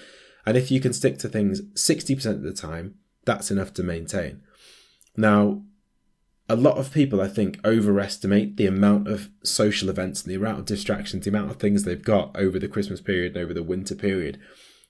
And 0.45 0.57
if 0.57 0.71
you 0.71 0.81
can 0.81 0.93
stick 0.93 1.19
to 1.19 1.29
things 1.29 1.63
60% 1.63 2.27
of 2.27 2.43
the 2.43 2.53
time, 2.53 2.97
that's 3.25 3.51
enough 3.51 3.73
to 3.75 3.83
maintain. 3.83 4.43
Now, 5.17 5.63
a 6.49 6.57
lot 6.57 6.77
of 6.77 6.93
people, 6.93 7.21
I 7.21 7.29
think, 7.29 7.59
overestimate 7.65 8.57
the 8.57 8.67
amount 8.67 9.09
of 9.09 9.31
social 9.43 9.89
events 9.89 10.23
the 10.23 10.35
amount 10.35 10.61
of 10.61 10.67
distractions, 10.67 11.25
the 11.25 11.31
amount 11.31 11.51
of 11.51 11.57
things 11.57 11.83
they've 11.83 12.03
got 12.03 12.37
over 12.37 12.59
the 12.59 12.69
Christmas 12.69 13.01
period 13.01 13.35
and 13.35 13.43
over 13.43 13.55
the 13.55 13.63
winter 13.63 13.95
period. 13.95 14.39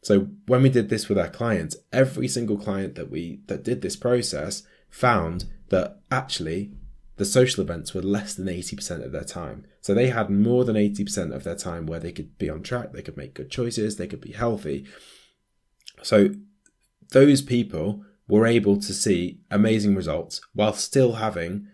So 0.03 0.29
when 0.47 0.63
we 0.63 0.69
did 0.69 0.91
this 0.91 1.09
with 1.09 1.19
our 1.19 1.31
clients, 1.31 1.77
every 1.93 2.29
single 2.29 2.59
client 2.59 2.95
that 2.97 3.11
we 3.11 3.41
that 3.47 3.65
did 3.65 3.81
this 3.81 3.97
process 3.97 4.65
found 4.91 5.47
that 5.71 6.01
actually 6.11 6.73
the 7.17 7.25
social 7.25 7.63
events 7.63 7.95
were 7.95 8.03
less 8.03 8.35
than 8.35 8.47
80% 8.47 9.05
of 9.05 9.13
their 9.13 9.25
time. 9.25 9.67
So 9.81 9.95
they 9.95 10.09
had 10.09 10.31
more 10.31 10.65
than 10.65 10.77
80% 10.77 11.35
of 11.35 11.45
their 11.45 11.57
time 11.57 11.87
where 11.87 12.01
they 12.01 12.13
could 12.13 12.37
be 12.39 12.51
on 12.51 12.63
track, 12.63 12.93
they 12.93 13.03
could 13.03 13.17
make 13.17 13.35
good 13.35 13.51
choices, 13.51 13.97
they 13.97 14.07
could 14.07 14.21
be 14.21 14.33
healthy. 14.33 14.87
So 16.03 16.31
those 17.13 17.41
people 17.41 18.05
were 18.29 18.47
able 18.47 18.77
to 18.77 18.93
see 18.93 19.41
amazing 19.51 19.95
results 19.95 20.41
while 20.53 20.73
still 20.73 21.15
having 21.15 21.69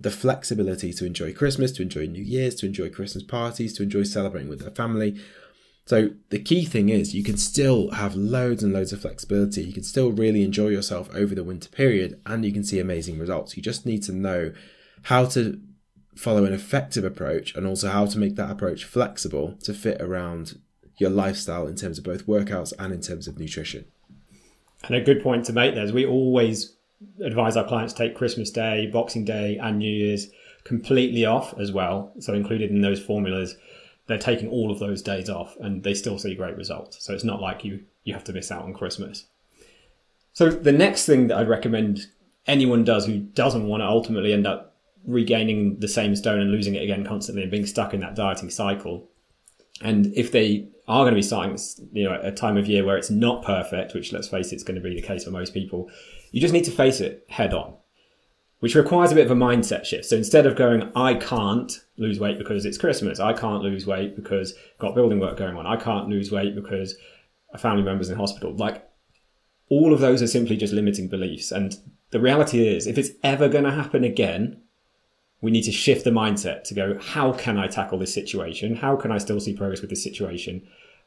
the 0.00 0.10
flexibility 0.10 0.92
to 0.92 1.06
enjoy 1.06 1.32
Christmas, 1.32 1.72
to 1.72 1.82
enjoy 1.82 2.06
New 2.06 2.22
Year's, 2.22 2.54
to 2.56 2.66
enjoy 2.66 2.88
Christmas 2.88 3.22
parties, 3.22 3.74
to 3.74 3.82
enjoy 3.82 4.02
celebrating 4.04 4.48
with 4.48 4.60
their 4.60 4.70
family. 4.70 5.20
So 5.84 6.10
the 6.30 6.38
key 6.38 6.64
thing 6.64 6.88
is 6.88 7.14
you 7.14 7.24
can 7.24 7.36
still 7.36 7.90
have 7.90 8.14
loads 8.14 8.62
and 8.62 8.72
loads 8.72 8.92
of 8.92 9.00
flexibility. 9.00 9.64
You 9.64 9.72
can 9.72 9.82
still 9.82 10.12
really 10.12 10.44
enjoy 10.44 10.68
yourself 10.68 11.12
over 11.14 11.34
the 11.34 11.44
winter 11.44 11.68
period 11.68 12.20
and 12.24 12.44
you 12.44 12.52
can 12.52 12.64
see 12.64 12.78
amazing 12.78 13.18
results. 13.18 13.56
You 13.56 13.62
just 13.62 13.84
need 13.84 14.02
to 14.04 14.12
know 14.12 14.52
how 15.02 15.26
to 15.26 15.60
follow 16.14 16.44
an 16.44 16.52
effective 16.52 17.04
approach 17.04 17.54
and 17.54 17.66
also 17.66 17.88
how 17.88 18.06
to 18.06 18.18
make 18.18 18.36
that 18.36 18.50
approach 18.50 18.84
flexible 18.84 19.56
to 19.62 19.74
fit 19.74 20.00
around 20.00 20.58
your 20.98 21.10
lifestyle 21.10 21.66
in 21.66 21.74
terms 21.74 21.98
of 21.98 22.04
both 22.04 22.26
workouts 22.26 22.72
and 22.78 22.92
in 22.92 23.00
terms 23.00 23.26
of 23.26 23.38
nutrition. 23.38 23.84
And 24.84 24.96
a 24.96 25.00
good 25.00 25.22
point 25.22 25.46
to 25.46 25.52
make 25.52 25.74
there 25.74 25.84
is 25.84 25.92
we 25.92 26.06
always 26.06 26.76
advise 27.24 27.56
our 27.56 27.66
clients 27.66 27.92
to 27.94 27.98
take 27.98 28.16
Christmas 28.16 28.50
Day, 28.50 28.86
Boxing 28.86 29.24
Day, 29.24 29.58
and 29.58 29.78
New 29.78 29.90
Year's 29.90 30.28
completely 30.64 31.24
off 31.24 31.58
as 31.58 31.72
well. 31.72 32.12
So 32.20 32.34
included 32.34 32.70
in 32.70 32.82
those 32.82 33.02
formulas, 33.02 33.56
they're 34.12 34.34
taking 34.34 34.48
all 34.48 34.70
of 34.70 34.78
those 34.78 35.02
days 35.02 35.30
off 35.30 35.56
and 35.56 35.82
they 35.82 35.94
still 35.94 36.18
see 36.18 36.34
great 36.34 36.56
results. 36.56 37.04
So 37.04 37.14
it's 37.14 37.24
not 37.24 37.40
like 37.40 37.64
you, 37.64 37.84
you 38.04 38.12
have 38.12 38.24
to 38.24 38.32
miss 38.32 38.50
out 38.50 38.62
on 38.62 38.74
Christmas. 38.74 39.26
So 40.34 40.50
the 40.50 40.72
next 40.72 41.06
thing 41.06 41.28
that 41.28 41.38
I'd 41.38 41.48
recommend 41.48 42.06
anyone 42.46 42.84
does 42.84 43.06
who 43.06 43.18
doesn't 43.18 43.66
want 43.66 43.80
to 43.80 43.86
ultimately 43.86 44.32
end 44.32 44.46
up 44.46 44.76
regaining 45.06 45.78
the 45.80 45.88
same 45.88 46.14
stone 46.14 46.40
and 46.40 46.50
losing 46.50 46.74
it 46.74 46.82
again 46.82 47.04
constantly 47.04 47.42
and 47.42 47.50
being 47.50 47.66
stuck 47.66 47.94
in 47.94 48.00
that 48.00 48.14
dieting 48.14 48.50
cycle. 48.50 49.08
And 49.80 50.12
if 50.14 50.30
they 50.30 50.68
are 50.86 51.04
going 51.04 51.12
to 51.12 51.18
be 51.18 51.22
starting, 51.22 51.58
you 51.92 52.04
know, 52.04 52.20
a 52.22 52.32
time 52.32 52.56
of 52.56 52.66
year 52.66 52.84
where 52.84 52.96
it's 52.96 53.10
not 53.10 53.44
perfect, 53.44 53.94
which 53.94 54.12
let's 54.12 54.28
face 54.28 54.52
it, 54.52 54.56
it's 54.56 54.64
going 54.64 54.80
to 54.80 54.82
be 54.82 54.94
the 54.94 55.06
case 55.06 55.24
for 55.24 55.30
most 55.30 55.54
people, 55.54 55.90
you 56.30 56.40
just 56.40 56.52
need 56.52 56.64
to 56.64 56.70
face 56.70 57.00
it 57.00 57.24
head 57.28 57.54
on, 57.54 57.74
which 58.62 58.76
requires 58.76 59.10
a 59.10 59.14
bit 59.16 59.26
of 59.26 59.32
a 59.32 59.34
mindset 59.34 59.84
shift. 59.84 60.04
So 60.04 60.14
instead 60.14 60.46
of 60.46 60.54
going, 60.54 60.92
I 60.94 61.14
can't 61.14 61.84
lose 61.96 62.20
weight 62.20 62.38
because 62.38 62.64
it's 62.64 62.78
Christmas, 62.78 63.18
I 63.18 63.32
can't 63.32 63.60
lose 63.60 63.88
weight 63.88 64.14
because 64.14 64.54
I've 64.74 64.78
got 64.78 64.94
building 64.94 65.18
work 65.18 65.36
going 65.36 65.56
on, 65.56 65.66
I 65.66 65.74
can't 65.74 66.08
lose 66.08 66.30
weight 66.30 66.54
because 66.54 66.94
a 67.52 67.58
family 67.58 67.82
member's 67.82 68.08
in 68.08 68.16
hospital, 68.16 68.54
like 68.54 68.88
all 69.68 69.92
of 69.92 69.98
those 69.98 70.22
are 70.22 70.28
simply 70.28 70.56
just 70.56 70.72
limiting 70.72 71.08
beliefs. 71.08 71.50
And 71.50 71.76
the 72.10 72.20
reality 72.20 72.64
is, 72.68 72.86
if 72.86 72.98
it's 72.98 73.10
ever 73.24 73.48
going 73.48 73.64
to 73.64 73.72
happen 73.72 74.04
again, 74.04 74.62
we 75.40 75.50
need 75.50 75.64
to 75.64 75.72
shift 75.72 76.04
the 76.04 76.10
mindset 76.10 76.62
to 76.64 76.74
go, 76.74 76.96
how 77.00 77.32
can 77.32 77.58
I 77.58 77.66
tackle 77.66 77.98
this 77.98 78.14
situation? 78.14 78.76
How 78.76 78.94
can 78.94 79.10
I 79.10 79.18
still 79.18 79.40
see 79.40 79.56
progress 79.56 79.80
with 79.80 79.90
this 79.90 80.04
situation? 80.04 80.62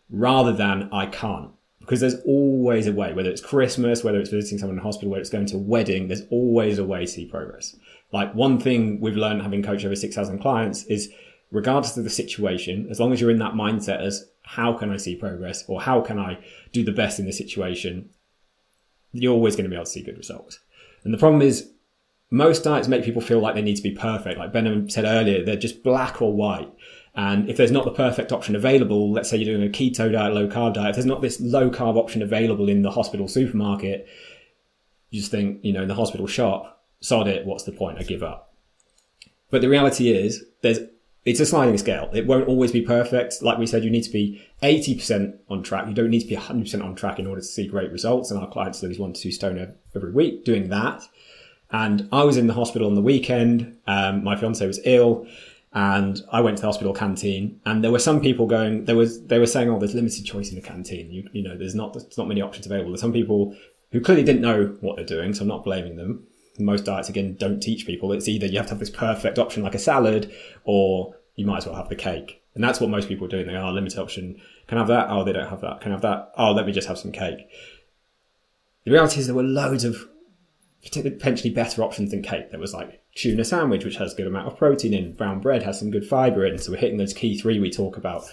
Rather 0.09 0.51
than 0.51 0.89
I 0.91 1.05
can't. 1.05 1.51
Because 1.85 1.99
there's 1.99 2.19
always 2.25 2.87
a 2.87 2.91
way, 2.91 3.13
whether 3.13 3.29
it's 3.29 3.41
Christmas, 3.41 4.03
whether 4.03 4.19
it's 4.19 4.31
visiting 4.31 4.57
someone 4.57 4.77
in 4.77 4.83
hospital, 4.83 5.11
whether 5.11 5.21
it's 5.21 5.29
going 5.29 5.45
to 5.47 5.57
a 5.57 5.59
wedding, 5.59 6.07
there's 6.07 6.23
always 6.31 6.79
a 6.79 6.83
way 6.83 7.01
to 7.01 7.07
see 7.07 7.25
progress. 7.25 7.75
Like 8.11 8.33
one 8.33 8.59
thing 8.59 8.99
we've 8.99 9.15
learned 9.15 9.43
having 9.43 9.61
coached 9.61 9.85
over 9.85 9.95
6,000 9.95 10.39
clients 10.39 10.83
is 10.85 11.11
regardless 11.51 11.95
of 11.95 12.03
the 12.03 12.09
situation, 12.09 12.87
as 12.89 12.99
long 12.99 13.13
as 13.13 13.21
you're 13.21 13.29
in 13.29 13.39
that 13.39 13.53
mindset 13.53 14.01
as 14.01 14.29
how 14.43 14.73
can 14.73 14.89
I 14.89 14.97
see 14.97 15.15
progress 15.15 15.63
or 15.67 15.79
how 15.79 16.01
can 16.01 16.17
I 16.17 16.43
do 16.71 16.83
the 16.83 16.91
best 16.91 17.19
in 17.19 17.25
this 17.25 17.37
situation, 17.37 18.09
you're 19.11 19.33
always 19.33 19.55
going 19.55 19.65
to 19.65 19.69
be 19.69 19.75
able 19.75 19.85
to 19.85 19.91
see 19.91 20.03
good 20.03 20.17
results. 20.17 20.59
And 21.03 21.13
the 21.13 21.17
problem 21.19 21.41
is 21.41 21.71
most 22.31 22.63
diets 22.63 22.87
make 22.87 23.03
people 23.03 23.21
feel 23.21 23.39
like 23.39 23.55
they 23.55 23.61
need 23.61 23.77
to 23.77 23.83
be 23.83 23.91
perfect. 23.91 24.39
Like 24.39 24.51
Benham 24.51 24.89
said 24.89 25.05
earlier, 25.05 25.45
they're 25.45 25.55
just 25.55 25.83
black 25.83 26.21
or 26.21 26.33
white. 26.33 26.71
And 27.15 27.49
if 27.49 27.55
there's 27.55 27.71
not 27.71 27.85
the 27.85 27.91
perfect 27.91 28.31
option 28.31 28.55
available, 28.55 29.11
let's 29.11 29.29
say 29.29 29.37
you're 29.37 29.55
doing 29.55 29.67
a 29.67 29.71
keto 29.71 30.11
diet, 30.11 30.33
low 30.33 30.47
carb 30.47 30.73
diet, 30.73 30.89
if 30.89 30.95
there's 30.95 31.05
not 31.05 31.21
this 31.21 31.39
low 31.39 31.69
carb 31.69 31.95
option 31.95 32.21
available 32.21 32.67
in 32.67 32.81
the 32.81 32.91
hospital 32.91 33.27
supermarket, 33.27 34.07
you 35.11 35.21
just 35.21 35.31
think, 35.31 35.63
you 35.63 35.71
know, 35.71 35.83
in 35.83 35.87
the 35.87 35.95
hospital 35.95 36.27
shop, 36.27 36.83
sod 36.99 37.27
it, 37.27 37.45
what's 37.45 37.63
the 37.63 37.71
point? 37.71 37.97
I 37.97 38.03
give 38.03 38.21
up. 38.21 38.53
But 39.49 39.61
the 39.61 39.69
reality 39.69 40.09
is, 40.09 40.43
there's 40.61 40.79
it's 41.23 41.39
a 41.39 41.45
sliding 41.45 41.77
scale. 41.79 42.09
It 42.13 42.27
won't 42.27 42.47
always 42.47 42.71
be 42.71 42.81
perfect. 42.81 43.41
Like 43.41 43.57
we 43.57 43.65
said, 43.65 43.83
you 43.83 43.89
need 43.89 44.03
to 44.03 44.11
be 44.11 44.45
80% 44.61 45.39
on 45.49 45.63
track. 45.63 45.87
You 45.87 45.95
don't 45.95 46.11
need 46.11 46.19
to 46.19 46.27
be 46.27 46.35
100% 46.35 46.83
on 46.83 46.93
track 46.95 47.17
in 47.17 47.25
order 47.25 47.41
to 47.41 47.47
see 47.47 47.67
great 47.67 47.91
results. 47.91 48.29
And 48.29 48.39
our 48.39 48.47
clients 48.47 48.83
lose 48.83 48.99
one 48.99 49.13
to 49.13 49.19
two 49.19 49.31
stone 49.31 49.73
every 49.95 50.11
week 50.11 50.45
doing 50.45 50.69
that. 50.69 51.01
And 51.71 52.07
I 52.11 52.23
was 52.25 52.37
in 52.37 52.45
the 52.45 52.53
hospital 52.53 52.87
on 52.87 52.93
the 52.93 53.01
weekend. 53.01 53.75
Um, 53.87 54.23
my 54.23 54.35
fiance 54.35 54.67
was 54.67 54.79
ill 54.85 55.25
and 55.75 56.21
I 56.31 56.39
went 56.39 56.57
to 56.57 56.61
the 56.61 56.67
hospital 56.67 56.93
canteen 56.93 57.59
and 57.65 57.83
there 57.83 57.91
were 57.91 57.99
some 57.99 58.21
people 58.21 58.47
going, 58.47 58.85
there 58.85 58.95
was, 58.95 59.21
they 59.25 59.39
were 59.39 59.45
saying, 59.45 59.69
oh, 59.69 59.77
there's 59.77 59.93
limited 59.93 60.25
choice 60.25 60.49
in 60.49 60.55
the 60.55 60.61
canteen. 60.61 61.11
You, 61.11 61.29
you 61.33 61.43
know, 61.43 61.57
there's 61.57 61.75
not, 61.75 61.91
there's 61.91 62.17
not 62.17 62.29
many 62.29 62.41
options 62.41 62.65
available. 62.65 62.91
There's 62.91 63.01
some 63.01 63.11
people 63.11 63.53
who 63.91 63.99
clearly 63.99 64.23
didn't 64.23 64.41
know 64.41 64.77
what 64.79 64.95
they're 64.95 65.05
doing. 65.05 65.33
So 65.33 65.41
I'm 65.41 65.49
not 65.49 65.65
blaming 65.65 65.97
them. 65.97 66.25
Most 66.57 66.85
diets 66.85 67.09
again 67.09 67.35
don't 67.35 67.59
teach 67.59 67.85
people. 67.85 68.13
It's 68.13 68.29
either 68.29 68.45
you 68.47 68.57
have 68.57 68.67
to 68.67 68.71
have 68.71 68.79
this 68.79 68.89
perfect 68.89 69.37
option 69.37 69.63
like 69.63 69.75
a 69.75 69.79
salad 69.79 70.33
or 70.63 71.13
you 71.35 71.45
might 71.45 71.57
as 71.57 71.65
well 71.65 71.75
have 71.75 71.89
the 71.89 71.95
cake. 71.95 72.41
And 72.55 72.63
that's 72.63 72.79
what 72.79 72.89
most 72.89 73.09
people 73.09 73.27
are 73.27 73.29
doing. 73.29 73.45
They 73.45 73.55
are 73.55 73.69
oh, 73.69 73.73
limited 73.73 73.99
option. 73.99 74.39
Can 74.67 74.77
I 74.77 74.81
have 74.81 74.87
that? 74.87 75.07
Oh, 75.09 75.25
they 75.25 75.33
don't 75.33 75.49
have 75.49 75.59
that. 75.59 75.81
Can 75.81 75.91
I 75.91 75.95
have 75.95 76.03
that? 76.03 76.31
Oh, 76.37 76.53
let 76.53 76.65
me 76.65 76.71
just 76.71 76.87
have 76.87 76.97
some 76.97 77.11
cake. 77.11 77.49
The 78.85 78.91
reality 78.91 79.19
is 79.19 79.25
there 79.25 79.35
were 79.35 79.43
loads 79.43 79.83
of 79.83 80.07
potentially 80.91 81.49
better 81.49 81.83
options 81.83 82.11
than 82.11 82.21
cake. 82.21 82.51
There 82.51 82.59
was 82.59 82.73
like 82.73 83.01
tuna 83.15 83.43
sandwich, 83.43 83.85
which 83.85 83.97
has 83.97 84.13
a 84.13 84.15
good 84.15 84.27
amount 84.27 84.47
of 84.47 84.57
protein 84.57 84.93
in. 84.93 85.13
Brown 85.13 85.39
bread 85.39 85.63
has 85.63 85.79
some 85.79 85.91
good 85.91 86.05
fibre 86.05 86.45
in. 86.45 86.57
So 86.57 86.71
we're 86.71 86.77
hitting 86.77 86.97
those 86.97 87.13
key 87.13 87.37
three 87.37 87.59
we 87.59 87.71
talk 87.71 87.97
about. 87.97 88.23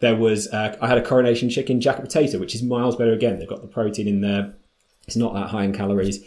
There 0.00 0.16
was, 0.16 0.48
uh, 0.48 0.76
I 0.80 0.88
had 0.88 0.98
a 0.98 1.02
coronation 1.02 1.48
chicken 1.48 1.80
jacket 1.80 2.02
potato, 2.02 2.38
which 2.38 2.54
is 2.54 2.62
miles 2.62 2.96
better 2.96 3.12
again. 3.12 3.38
They've 3.38 3.48
got 3.48 3.62
the 3.62 3.68
protein 3.68 4.08
in 4.08 4.20
there. 4.20 4.54
It's 5.06 5.16
not 5.16 5.34
that 5.34 5.48
high 5.48 5.64
in 5.64 5.72
calories. 5.72 6.24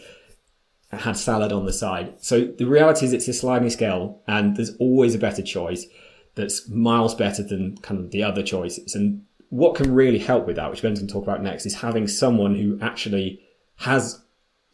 I 0.90 0.96
had 0.96 1.16
salad 1.16 1.52
on 1.52 1.66
the 1.66 1.72
side. 1.72 2.14
So 2.18 2.44
the 2.44 2.66
reality 2.66 3.04
is 3.04 3.12
it's 3.12 3.28
a 3.28 3.34
sliding 3.34 3.70
scale 3.70 4.22
and 4.26 4.56
there's 4.56 4.74
always 4.76 5.14
a 5.14 5.18
better 5.18 5.42
choice 5.42 5.86
that's 6.34 6.68
miles 6.68 7.14
better 7.14 7.42
than 7.42 7.76
kind 7.78 8.00
of 8.00 8.10
the 8.10 8.22
other 8.22 8.42
choices. 8.42 8.94
And 8.94 9.24
what 9.50 9.74
can 9.74 9.94
really 9.94 10.18
help 10.18 10.46
with 10.46 10.56
that, 10.56 10.70
which 10.70 10.82
Ben's 10.82 11.00
going 11.00 11.08
to 11.08 11.12
talk 11.12 11.24
about 11.24 11.42
next, 11.42 11.66
is 11.66 11.74
having 11.74 12.08
someone 12.08 12.54
who 12.54 12.78
actually 12.80 13.42
has 13.76 14.22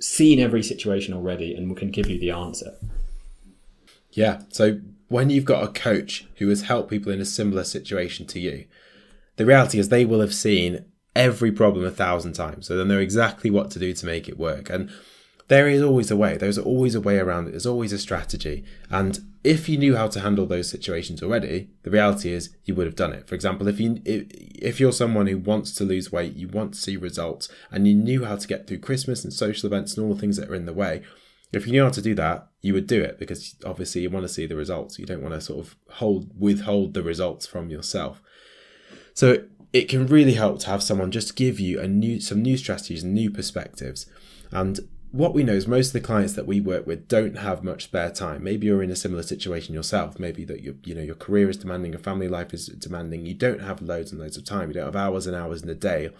seen 0.04 0.38
every 0.38 0.62
situation 0.62 1.14
already 1.14 1.54
and 1.54 1.76
can 1.76 1.90
give 1.90 2.08
you 2.08 2.18
the 2.18 2.30
answer. 2.30 2.72
Yeah. 4.12 4.42
So 4.50 4.80
when 5.08 5.30
you've 5.30 5.44
got 5.44 5.64
a 5.64 5.72
coach 5.72 6.26
who 6.36 6.48
has 6.48 6.62
helped 6.62 6.90
people 6.90 7.12
in 7.12 7.20
a 7.20 7.24
similar 7.24 7.64
situation 7.64 8.26
to 8.26 8.40
you, 8.40 8.66
the 9.36 9.46
reality 9.46 9.78
is 9.78 9.88
they 9.88 10.04
will 10.04 10.20
have 10.20 10.34
seen 10.34 10.84
every 11.16 11.50
problem 11.50 11.84
a 11.84 11.90
thousand 11.90 12.34
times. 12.34 12.66
So 12.66 12.76
they 12.76 12.84
know 12.84 12.98
exactly 12.98 13.50
what 13.50 13.70
to 13.72 13.78
do 13.78 13.92
to 13.92 14.06
make 14.06 14.28
it 14.28 14.38
work. 14.38 14.70
And 14.70 14.90
there 15.48 15.68
is 15.68 15.82
always 15.82 16.10
a 16.10 16.16
way. 16.16 16.36
There's 16.36 16.58
always 16.58 16.94
a 16.94 17.00
way 17.00 17.18
around 17.18 17.48
it. 17.48 17.50
There's 17.50 17.66
always 17.66 17.92
a 17.92 17.98
strategy. 17.98 18.64
And 18.90 19.20
if 19.42 19.68
you 19.68 19.76
knew 19.76 19.94
how 19.94 20.08
to 20.08 20.20
handle 20.20 20.46
those 20.46 20.70
situations 20.70 21.22
already, 21.22 21.68
the 21.82 21.90
reality 21.90 22.32
is 22.32 22.56
you 22.64 22.74
would 22.74 22.86
have 22.86 22.96
done 22.96 23.12
it. 23.12 23.28
For 23.28 23.34
example, 23.34 23.68
if 23.68 23.78
you 23.78 24.00
if, 24.04 24.80
you're 24.80 24.92
someone 24.92 25.26
who 25.26 25.36
wants 25.36 25.74
to 25.74 25.84
lose 25.84 26.10
weight, 26.10 26.34
you 26.34 26.48
want 26.48 26.74
to 26.74 26.80
see 26.80 26.96
results, 26.96 27.48
and 27.70 27.86
you 27.86 27.94
knew 27.94 28.24
how 28.24 28.36
to 28.36 28.48
get 28.48 28.66
through 28.66 28.78
Christmas 28.78 29.22
and 29.22 29.32
social 29.32 29.66
events 29.66 29.96
and 29.96 30.06
all 30.06 30.14
the 30.14 30.20
things 30.20 30.38
that 30.38 30.48
are 30.48 30.54
in 30.54 30.64
the 30.64 30.72
way, 30.72 31.02
if 31.52 31.66
you 31.66 31.72
knew 31.72 31.84
how 31.84 31.90
to 31.90 32.02
do 32.02 32.14
that, 32.14 32.48
you 32.62 32.72
would 32.72 32.86
do 32.86 33.02
it 33.02 33.18
because 33.18 33.54
obviously 33.64 34.00
you 34.00 34.10
want 34.10 34.24
to 34.24 34.32
see 34.32 34.46
the 34.46 34.56
results. 34.56 34.98
You 34.98 35.06
don't 35.06 35.22
want 35.22 35.34
to 35.34 35.40
sort 35.40 35.64
of 35.64 35.76
hold 35.90 36.30
withhold 36.38 36.94
the 36.94 37.02
results 37.02 37.46
from 37.46 37.68
yourself. 37.68 38.22
So 39.12 39.44
it 39.74 39.88
can 39.88 40.06
really 40.06 40.34
help 40.34 40.60
to 40.60 40.68
have 40.68 40.82
someone 40.82 41.10
just 41.10 41.36
give 41.36 41.60
you 41.60 41.80
a 41.80 41.86
new 41.86 42.20
some 42.20 42.40
new 42.40 42.56
strategies 42.56 43.02
and 43.02 43.12
new 43.12 43.30
perspectives. 43.30 44.06
And 44.50 44.80
what 45.14 45.32
we 45.32 45.44
know 45.44 45.52
is 45.52 45.68
most 45.68 45.88
of 45.88 45.92
the 45.92 46.00
clients 46.00 46.32
that 46.32 46.44
we 46.44 46.60
work 46.60 46.88
with 46.88 47.06
don't 47.06 47.38
have 47.38 47.62
much 47.62 47.84
spare 47.84 48.10
time. 48.10 48.42
Maybe 48.42 48.66
you're 48.66 48.82
in 48.82 48.90
a 48.90 48.96
similar 48.96 49.22
situation 49.22 49.72
yourself. 49.72 50.18
Maybe 50.18 50.44
that 50.44 50.62
your 50.62 50.74
you 50.82 50.92
know 50.92 51.02
your 51.02 51.14
career 51.14 51.48
is 51.48 51.56
demanding, 51.56 51.92
your 51.92 52.00
family 52.00 52.26
life 52.26 52.52
is 52.52 52.66
demanding. 52.66 53.24
You 53.24 53.34
don't 53.34 53.60
have 53.60 53.80
loads 53.80 54.10
and 54.10 54.20
loads 54.20 54.36
of 54.36 54.44
time. 54.44 54.68
You 54.68 54.74
don't 54.74 54.86
have 54.86 54.96
hours 54.96 55.28
and 55.28 55.36
hours 55.36 55.62
in 55.62 55.68
a 55.68 55.74
day 55.74 56.10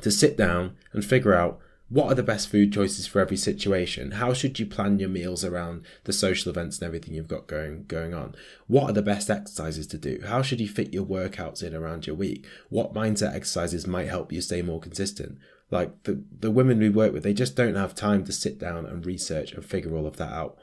to 0.00 0.10
sit 0.12 0.36
down 0.36 0.76
and 0.92 1.04
figure 1.04 1.34
out 1.34 1.58
what 1.88 2.10
are 2.10 2.14
the 2.14 2.22
best 2.22 2.48
food 2.48 2.72
choices 2.72 3.08
for 3.08 3.20
every 3.20 3.36
situation? 3.36 4.12
How 4.12 4.32
should 4.32 4.58
you 4.60 4.66
plan 4.66 5.00
your 5.00 5.08
meals 5.08 5.44
around 5.44 5.84
the 6.04 6.12
social 6.12 6.50
events 6.50 6.78
and 6.78 6.86
everything 6.86 7.14
you've 7.14 7.26
got 7.26 7.48
going 7.48 7.86
going 7.88 8.14
on? 8.14 8.36
What 8.68 8.90
are 8.90 8.92
the 8.92 9.02
best 9.02 9.30
exercises 9.30 9.88
to 9.88 9.98
do? 9.98 10.20
How 10.24 10.42
should 10.42 10.60
you 10.60 10.68
fit 10.68 10.94
your 10.94 11.04
workouts 11.04 11.60
in 11.60 11.74
around 11.74 12.06
your 12.06 12.14
week? 12.14 12.46
What 12.68 12.94
mindset 12.94 13.34
exercises 13.34 13.84
might 13.84 14.08
help 14.08 14.32
you 14.32 14.40
stay 14.40 14.62
more 14.62 14.78
consistent? 14.78 15.38
Like 15.70 16.04
the, 16.04 16.22
the 16.38 16.50
women 16.50 16.78
we 16.78 16.88
work 16.88 17.12
with, 17.12 17.22
they 17.22 17.34
just 17.34 17.56
don't 17.56 17.74
have 17.74 17.94
time 17.94 18.24
to 18.24 18.32
sit 18.32 18.58
down 18.58 18.86
and 18.86 19.04
research 19.04 19.52
and 19.52 19.64
figure 19.64 19.96
all 19.96 20.06
of 20.06 20.16
that 20.16 20.32
out. 20.32 20.58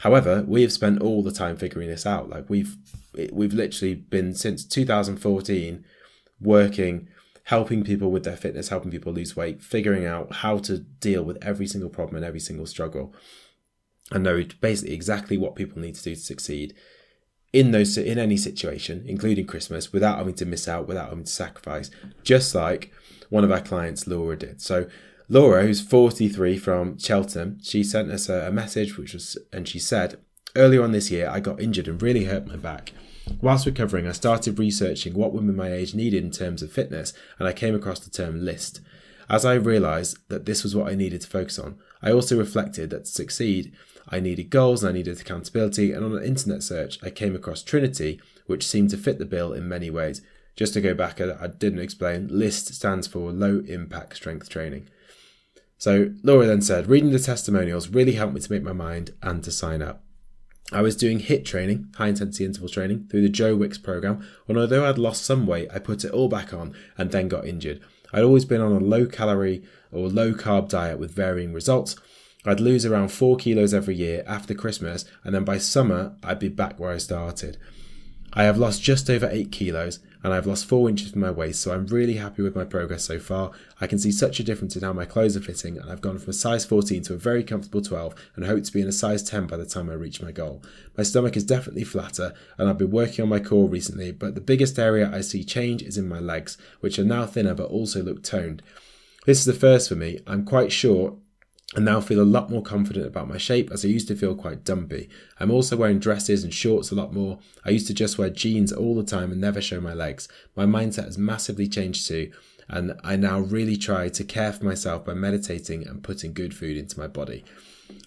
However, 0.00 0.44
we 0.46 0.62
have 0.62 0.72
spent 0.72 1.00
all 1.00 1.22
the 1.22 1.32
time 1.32 1.56
figuring 1.56 1.88
this 1.88 2.04
out. 2.04 2.28
Like 2.28 2.50
we've 2.50 2.76
we've 3.32 3.54
literally 3.54 3.94
been 3.94 4.34
since 4.34 4.64
2014 4.64 5.84
working, 6.38 7.08
helping 7.44 7.82
people 7.82 8.10
with 8.10 8.24
their 8.24 8.36
fitness, 8.36 8.68
helping 8.68 8.90
people 8.90 9.12
lose 9.12 9.34
weight, 9.34 9.62
figuring 9.62 10.04
out 10.04 10.34
how 10.34 10.58
to 10.58 10.78
deal 10.78 11.22
with 11.22 11.38
every 11.42 11.66
single 11.66 11.88
problem 11.88 12.16
and 12.16 12.24
every 12.26 12.40
single 12.40 12.66
struggle, 12.66 13.14
and 14.10 14.22
know 14.22 14.44
basically 14.60 14.94
exactly 14.94 15.38
what 15.38 15.56
people 15.56 15.80
need 15.80 15.94
to 15.94 16.02
do 16.02 16.14
to 16.14 16.20
succeed 16.20 16.74
in 17.56 17.70
those 17.70 17.96
in 17.96 18.18
any 18.18 18.36
situation, 18.36 19.02
including 19.06 19.46
Christmas, 19.46 19.92
without 19.92 20.18
having 20.18 20.34
to 20.34 20.44
miss 20.44 20.68
out, 20.68 20.86
without 20.86 21.08
having 21.08 21.24
to 21.24 21.30
sacrifice. 21.32 21.90
Just 22.22 22.54
like 22.54 22.92
one 23.30 23.44
of 23.44 23.50
our 23.50 23.60
clients, 23.60 24.06
Laura, 24.06 24.36
did. 24.36 24.60
So 24.60 24.86
Laura, 25.28 25.62
who's 25.62 25.80
43 25.80 26.58
from 26.58 26.98
Cheltenham, 26.98 27.58
she 27.62 27.82
sent 27.82 28.10
us 28.10 28.28
a, 28.28 28.48
a 28.48 28.52
message, 28.52 28.98
which 28.98 29.14
was, 29.14 29.38
and 29.52 29.66
she 29.66 29.78
said, 29.78 30.18
earlier 30.54 30.82
on 30.82 30.92
this 30.92 31.10
year, 31.10 31.28
I 31.28 31.40
got 31.40 31.60
injured 31.60 31.88
and 31.88 32.00
really 32.00 32.26
hurt 32.26 32.46
my 32.46 32.56
back. 32.56 32.92
Whilst 33.40 33.66
recovering, 33.66 34.06
I 34.06 34.12
started 34.12 34.58
researching 34.58 35.14
what 35.14 35.32
women 35.32 35.56
my 35.56 35.72
age 35.72 35.94
needed 35.94 36.22
in 36.22 36.30
terms 36.30 36.62
of 36.62 36.70
fitness, 36.70 37.14
and 37.38 37.48
I 37.48 37.52
came 37.52 37.74
across 37.74 38.00
the 38.00 38.10
term 38.10 38.44
list. 38.44 38.80
As 39.28 39.44
I 39.44 39.54
realised 39.54 40.18
that 40.28 40.46
this 40.46 40.62
was 40.62 40.76
what 40.76 40.88
I 40.90 40.94
needed 40.94 41.22
to 41.22 41.28
focus 41.28 41.58
on, 41.58 41.78
I 42.02 42.12
also 42.12 42.38
reflected 42.38 42.90
that 42.90 43.06
to 43.06 43.10
succeed, 43.10 43.72
I 44.08 44.20
needed 44.20 44.50
goals 44.50 44.84
and 44.84 44.90
I 44.90 44.98
needed 44.98 45.20
accountability, 45.20 45.92
and 45.92 46.04
on 46.04 46.16
an 46.16 46.22
internet 46.22 46.62
search, 46.62 47.02
I 47.02 47.10
came 47.10 47.34
across 47.34 47.62
Trinity, 47.62 48.20
which 48.46 48.66
seemed 48.66 48.90
to 48.90 48.96
fit 48.96 49.18
the 49.18 49.24
bill 49.24 49.52
in 49.52 49.68
many 49.68 49.90
ways. 49.90 50.22
Just 50.54 50.74
to 50.74 50.80
go 50.80 50.94
back, 50.94 51.20
I 51.20 51.48
didn't 51.48 51.80
explain, 51.80 52.28
LIST 52.30 52.72
stands 52.72 53.06
for 53.06 53.32
Low 53.32 53.62
Impact 53.66 54.16
Strength 54.16 54.48
Training. 54.48 54.88
So 55.76 56.12
Laura 56.22 56.46
then 56.46 56.62
said, 56.62 56.86
reading 56.86 57.10
the 57.10 57.18
testimonials 57.18 57.88
really 57.88 58.12
helped 58.12 58.34
me 58.34 58.40
to 58.40 58.52
make 58.52 58.62
my 58.62 58.72
mind 58.72 59.12
and 59.22 59.42
to 59.44 59.50
sign 59.50 59.82
up. 59.82 60.02
I 60.72 60.82
was 60.82 60.96
doing 60.96 61.20
HIIT 61.20 61.44
training, 61.44 61.92
high 61.96 62.08
intensity 62.08 62.44
interval 62.44 62.68
training, 62.68 63.06
through 63.08 63.22
the 63.22 63.28
Joe 63.28 63.54
Wicks 63.54 63.78
program, 63.78 64.26
and 64.48 64.56
although 64.56 64.84
I'd 64.84 64.98
lost 64.98 65.24
some 65.24 65.46
weight, 65.46 65.68
I 65.72 65.78
put 65.78 66.04
it 66.04 66.10
all 66.10 66.28
back 66.28 66.54
on 66.54 66.74
and 66.96 67.10
then 67.10 67.28
got 67.28 67.46
injured. 67.46 67.80
I'd 68.12 68.24
always 68.24 68.44
been 68.44 68.60
on 68.60 68.72
a 68.72 68.78
low 68.80 69.06
calorie 69.06 69.62
or 69.92 70.08
low 70.08 70.32
carb 70.32 70.68
diet 70.68 70.98
with 70.98 71.14
varying 71.14 71.52
results. 71.52 71.96
I'd 72.44 72.60
lose 72.60 72.86
around 72.86 73.08
4 73.08 73.36
kilos 73.36 73.74
every 73.74 73.96
year 73.96 74.22
after 74.26 74.54
Christmas, 74.54 75.04
and 75.24 75.34
then 75.34 75.44
by 75.44 75.58
summer, 75.58 76.14
I'd 76.22 76.38
be 76.38 76.48
back 76.48 76.78
where 76.78 76.92
I 76.92 76.98
started. 76.98 77.58
I 78.38 78.44
have 78.44 78.58
lost 78.58 78.82
just 78.82 79.08
over 79.08 79.30
8 79.32 79.50
kilos 79.50 79.98
and 80.22 80.34
I've 80.34 80.46
lost 80.46 80.66
4 80.66 80.90
inches 80.90 81.10
from 81.10 81.22
my 81.22 81.30
waist, 81.30 81.62
so 81.62 81.72
I'm 81.72 81.86
really 81.86 82.16
happy 82.16 82.42
with 82.42 82.54
my 82.54 82.64
progress 82.64 83.04
so 83.04 83.18
far. 83.18 83.50
I 83.80 83.86
can 83.86 83.98
see 83.98 84.12
such 84.12 84.38
a 84.38 84.44
difference 84.44 84.76
in 84.76 84.82
how 84.82 84.92
my 84.92 85.06
clothes 85.06 85.38
are 85.38 85.40
fitting, 85.40 85.78
and 85.78 85.90
I've 85.90 86.02
gone 86.02 86.18
from 86.18 86.28
a 86.28 86.34
size 86.34 86.66
14 86.66 87.02
to 87.04 87.14
a 87.14 87.16
very 87.16 87.42
comfortable 87.42 87.80
12 87.80 88.14
and 88.34 88.44
hope 88.44 88.62
to 88.64 88.72
be 88.72 88.82
in 88.82 88.88
a 88.88 88.92
size 88.92 89.22
10 89.22 89.46
by 89.46 89.56
the 89.56 89.64
time 89.64 89.88
I 89.88 89.94
reach 89.94 90.20
my 90.20 90.32
goal. 90.32 90.62
My 90.98 91.02
stomach 91.02 91.34
is 91.34 91.44
definitely 91.44 91.84
flatter, 91.84 92.34
and 92.58 92.68
I've 92.68 92.76
been 92.76 92.90
working 92.90 93.22
on 93.22 93.30
my 93.30 93.40
core 93.40 93.70
recently, 93.70 94.12
but 94.12 94.34
the 94.34 94.42
biggest 94.42 94.78
area 94.78 95.10
I 95.10 95.22
see 95.22 95.42
change 95.42 95.82
is 95.82 95.96
in 95.96 96.06
my 96.06 96.20
legs, 96.20 96.58
which 96.80 96.98
are 96.98 97.04
now 97.04 97.24
thinner 97.24 97.54
but 97.54 97.70
also 97.70 98.02
look 98.02 98.22
toned. 98.22 98.62
This 99.24 99.38
is 99.38 99.46
the 99.46 99.54
first 99.54 99.88
for 99.88 99.96
me. 99.96 100.20
I'm 100.26 100.44
quite 100.44 100.72
short 100.72 101.14
and 101.74 101.84
now 101.84 102.00
feel 102.00 102.20
a 102.20 102.22
lot 102.22 102.48
more 102.48 102.62
confident 102.62 103.06
about 103.06 103.28
my 103.28 103.38
shape 103.38 103.72
as 103.72 103.84
I 103.84 103.88
used 103.88 104.06
to 104.08 104.16
feel 104.16 104.36
quite 104.36 104.64
dumpy. 104.64 105.08
I'm 105.40 105.50
also 105.50 105.76
wearing 105.76 105.98
dresses 105.98 106.44
and 106.44 106.54
shorts 106.54 106.92
a 106.92 106.94
lot 106.94 107.12
more. 107.12 107.40
I 107.64 107.70
used 107.70 107.88
to 107.88 107.94
just 107.94 108.18
wear 108.18 108.30
jeans 108.30 108.72
all 108.72 108.94
the 108.94 109.02
time 109.02 109.32
and 109.32 109.40
never 109.40 109.60
show 109.60 109.80
my 109.80 109.92
legs. 109.92 110.28
My 110.54 110.64
mindset 110.64 111.06
has 111.06 111.18
massively 111.18 111.66
changed 111.66 112.06
too, 112.06 112.30
and 112.68 112.94
I 113.02 113.16
now 113.16 113.40
really 113.40 113.76
try 113.76 114.08
to 114.08 114.24
care 114.24 114.52
for 114.52 114.64
myself 114.64 115.04
by 115.04 115.14
meditating 115.14 115.86
and 115.86 116.04
putting 116.04 116.32
good 116.32 116.54
food 116.54 116.76
into 116.76 116.98
my 117.00 117.08
body. 117.08 117.44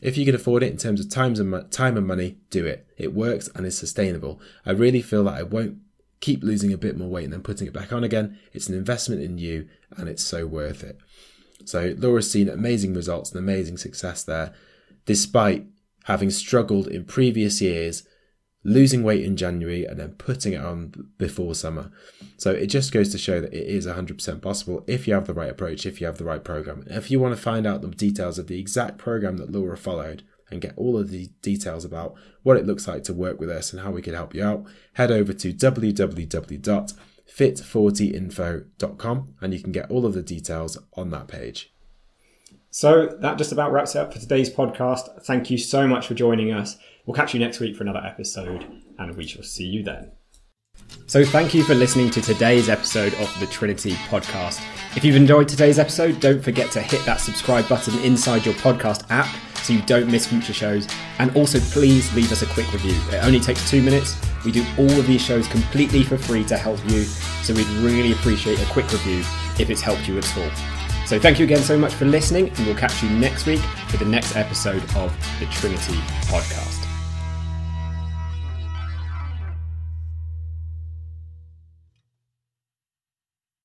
If 0.01 0.18
you 0.18 0.25
can 0.25 0.36
afford 0.36 0.63
it 0.63 0.72
in 0.72 0.78
terms 0.78 1.00
of 1.01 1.10
times 1.10 1.39
and 1.39 1.72
time 1.72 1.98
and 1.98 2.08
money, 2.08 2.38
do 2.50 2.66
it. 2.66 2.88
It 2.98 3.13
works 3.13 3.50
and 3.56 3.66
is 3.66 3.78
sustainable. 3.78 4.39
I 4.66 4.72
really 4.72 5.01
feel 5.01 5.25
that 5.25 5.38
I 5.38 5.44
won't 5.44 5.80
keep 6.22 6.44
losing 6.44 6.74
a 6.74 6.78
bit 6.78 6.98
more 6.98 7.10
weight 7.10 7.25
and 7.25 7.34
then 7.34 7.42
putting 7.42 7.68
it 7.68 7.74
back 7.74 7.94
on 7.94 8.04
again. 8.04 8.38
It's 8.54 8.68
an 8.68 8.75
investment 8.75 9.22
in 9.22 9.38
you 9.38 9.68
and 9.96 10.10
it's 10.10 10.24
so 10.24 10.46
worth 10.46 10.84
it. 10.84 10.98
So 11.66 11.94
Laura's 11.98 12.30
seen 12.30 12.50
amazing 12.50 12.94
results 12.94 13.32
and 13.32 13.39
amazing 13.39 13.78
success 13.78 14.24
there, 14.24 14.54
despite 15.06 15.66
having 16.06 16.30
struggled 16.30 16.88
in 16.88 17.06
previous 17.06 17.62
years, 17.62 18.04
losing 18.63 19.04
weight 19.04 19.24
in 19.24 19.38
January 19.38 19.86
and 19.86 20.00
then 20.00 20.13
putting 20.13 20.54
it 20.54 20.62
on 20.62 21.12
before 21.18 21.56
summer. 21.56 21.92
So 22.38 22.51
it 22.51 22.68
just 22.68 22.92
goes 22.92 23.10
to 23.10 23.18
show 23.18 23.39
that 23.39 23.54
it 23.54 23.68
is 23.68 23.88
100% 23.88 24.42
possible 24.42 24.84
if 24.88 25.08
you 25.08 25.13
have 25.13 25.28
the 25.28 25.34
right 25.34 25.50
approach, 25.50 25.86
if 25.86 26.01
you 26.01 26.08
have 26.08 26.18
the 26.18 26.25
right 26.25 26.44
program. 26.44 26.82
And 26.82 26.98
if 26.98 27.10
you 27.10 27.20
want 27.20 27.36
to 27.36 27.42
find 27.42 27.66
out 27.66 27.82
the 27.82 27.88
details 27.89 28.38
of 28.38 28.48
the 28.48 28.60
exact 28.60 28.98
program 28.98 29.38
that 29.38 29.51
Laura 29.51 29.78
followed 29.78 30.24
and 30.51 30.62
get 30.62 30.74
all 30.75 30.98
of 30.98 31.10
the 31.10 31.30
details 31.42 31.86
about 31.86 32.16
what 32.44 32.58
it 32.58 32.66
looks 32.66 32.88
like 32.88 33.04
to 33.04 33.13
work 33.13 33.39
with 33.39 33.50
us 33.50 33.72
and 33.72 33.82
how 33.82 33.92
we 33.92 34.01
can 34.01 34.13
help 34.13 34.34
you 34.34 34.44
out, 34.44 34.66
head 34.94 35.12
over 35.12 35.32
to 35.32 35.54
www 35.54 36.94
fit40info.com 37.36 39.36
and 39.41 39.53
you 39.53 39.62
can 39.62 39.71
get 39.71 39.89
all 39.89 40.05
of 40.05 40.13
the 40.13 40.21
details 40.21 40.77
on 40.93 41.09
that 41.12 41.27
page. 41.27 41.74
So 42.71 43.17
that 43.21 43.38
just 43.38 43.51
about 43.51 43.71
wraps 43.71 43.95
it 43.95 44.00
up 44.00 44.13
for 44.13 44.19
today's 44.19 44.50
podcast. 44.50 45.24
Thank 45.24 45.50
you 45.50 45.57
so 45.57 45.88
much 45.88 46.07
for 46.07 46.13
joining 46.13 46.51
us. 46.51 46.77
We'll 47.05 47.15
catch 47.15 47.33
you 47.33 47.39
next 47.39 47.59
week 47.59 47.75
for 47.75 47.83
another 47.83 48.05
episode 48.05 48.65
and 48.98 49.15
we 49.15 49.25
shall 49.25 49.43
see 49.43 49.65
you 49.65 49.83
then. 49.83 50.12
So, 51.07 51.25
thank 51.25 51.53
you 51.53 51.63
for 51.63 51.75
listening 51.75 52.09
to 52.12 52.21
today's 52.21 52.69
episode 52.69 53.13
of 53.15 53.36
the 53.39 53.48
Trinity 53.48 53.91
podcast. 54.09 54.63
If 54.95 55.03
you've 55.03 55.15
enjoyed 55.15 55.48
today's 55.48 55.77
episode, 55.77 56.19
don't 56.19 56.41
forget 56.41 56.71
to 56.71 56.81
hit 56.81 57.05
that 57.05 57.19
subscribe 57.19 57.67
button 57.67 58.00
inside 58.00 58.45
your 58.45 58.55
podcast 58.55 59.05
app 59.09 59.27
so 59.62 59.74
you 59.74 59.82
don't 59.84 60.10
miss 60.10 60.28
future 60.28 60.54
shows. 60.54 60.88
And 61.20 61.36
also, 61.36 61.60
please 61.60 62.13
leave 62.13 62.32
us 62.32 62.42
a 62.42 62.46
quick 62.48 62.72
review. 62.72 63.00
It 63.12 63.24
only 63.24 63.39
takes 63.39 63.70
two 63.70 63.82
minutes. 63.82 64.18
We 64.46 64.51
do 64.51 64.66
all 64.78 64.92
of 64.92 65.08
these 65.08 65.22
shows 65.22 65.48
completely 65.48 66.04
for 66.04 66.18
free 66.18 66.44
to 66.46 66.58
help 66.58 66.80
you, 66.89 67.04
so 67.44 67.54
we'd 67.54 67.68
really 67.84 68.13
appreciate 68.13 68.62
a 68.62 68.66
quick 68.66 68.92
review 68.92 69.20
if 69.60 69.70
it's 69.70 69.82
helped 69.82 70.08
you 70.08 70.18
at 70.18 70.38
all. 70.38 70.50
So, 71.06 71.20
thank 71.20 71.39
you 71.39 71.46
again 71.46 71.62
so 71.62 71.78
much 71.78 71.94
for 71.94 72.06
listening, 72.06 72.50
and 72.50 72.66
we'll 72.66 72.75
catch 72.75 73.04
you 73.04 73.10
next 73.10 73.46
week 73.46 73.62
for 73.89 73.98
the 73.98 74.06
next 74.06 74.36
episode 74.36 74.84
of 74.95 75.13
the 75.39 75.45
Trinity 75.48 75.98
podcast. 76.28 76.79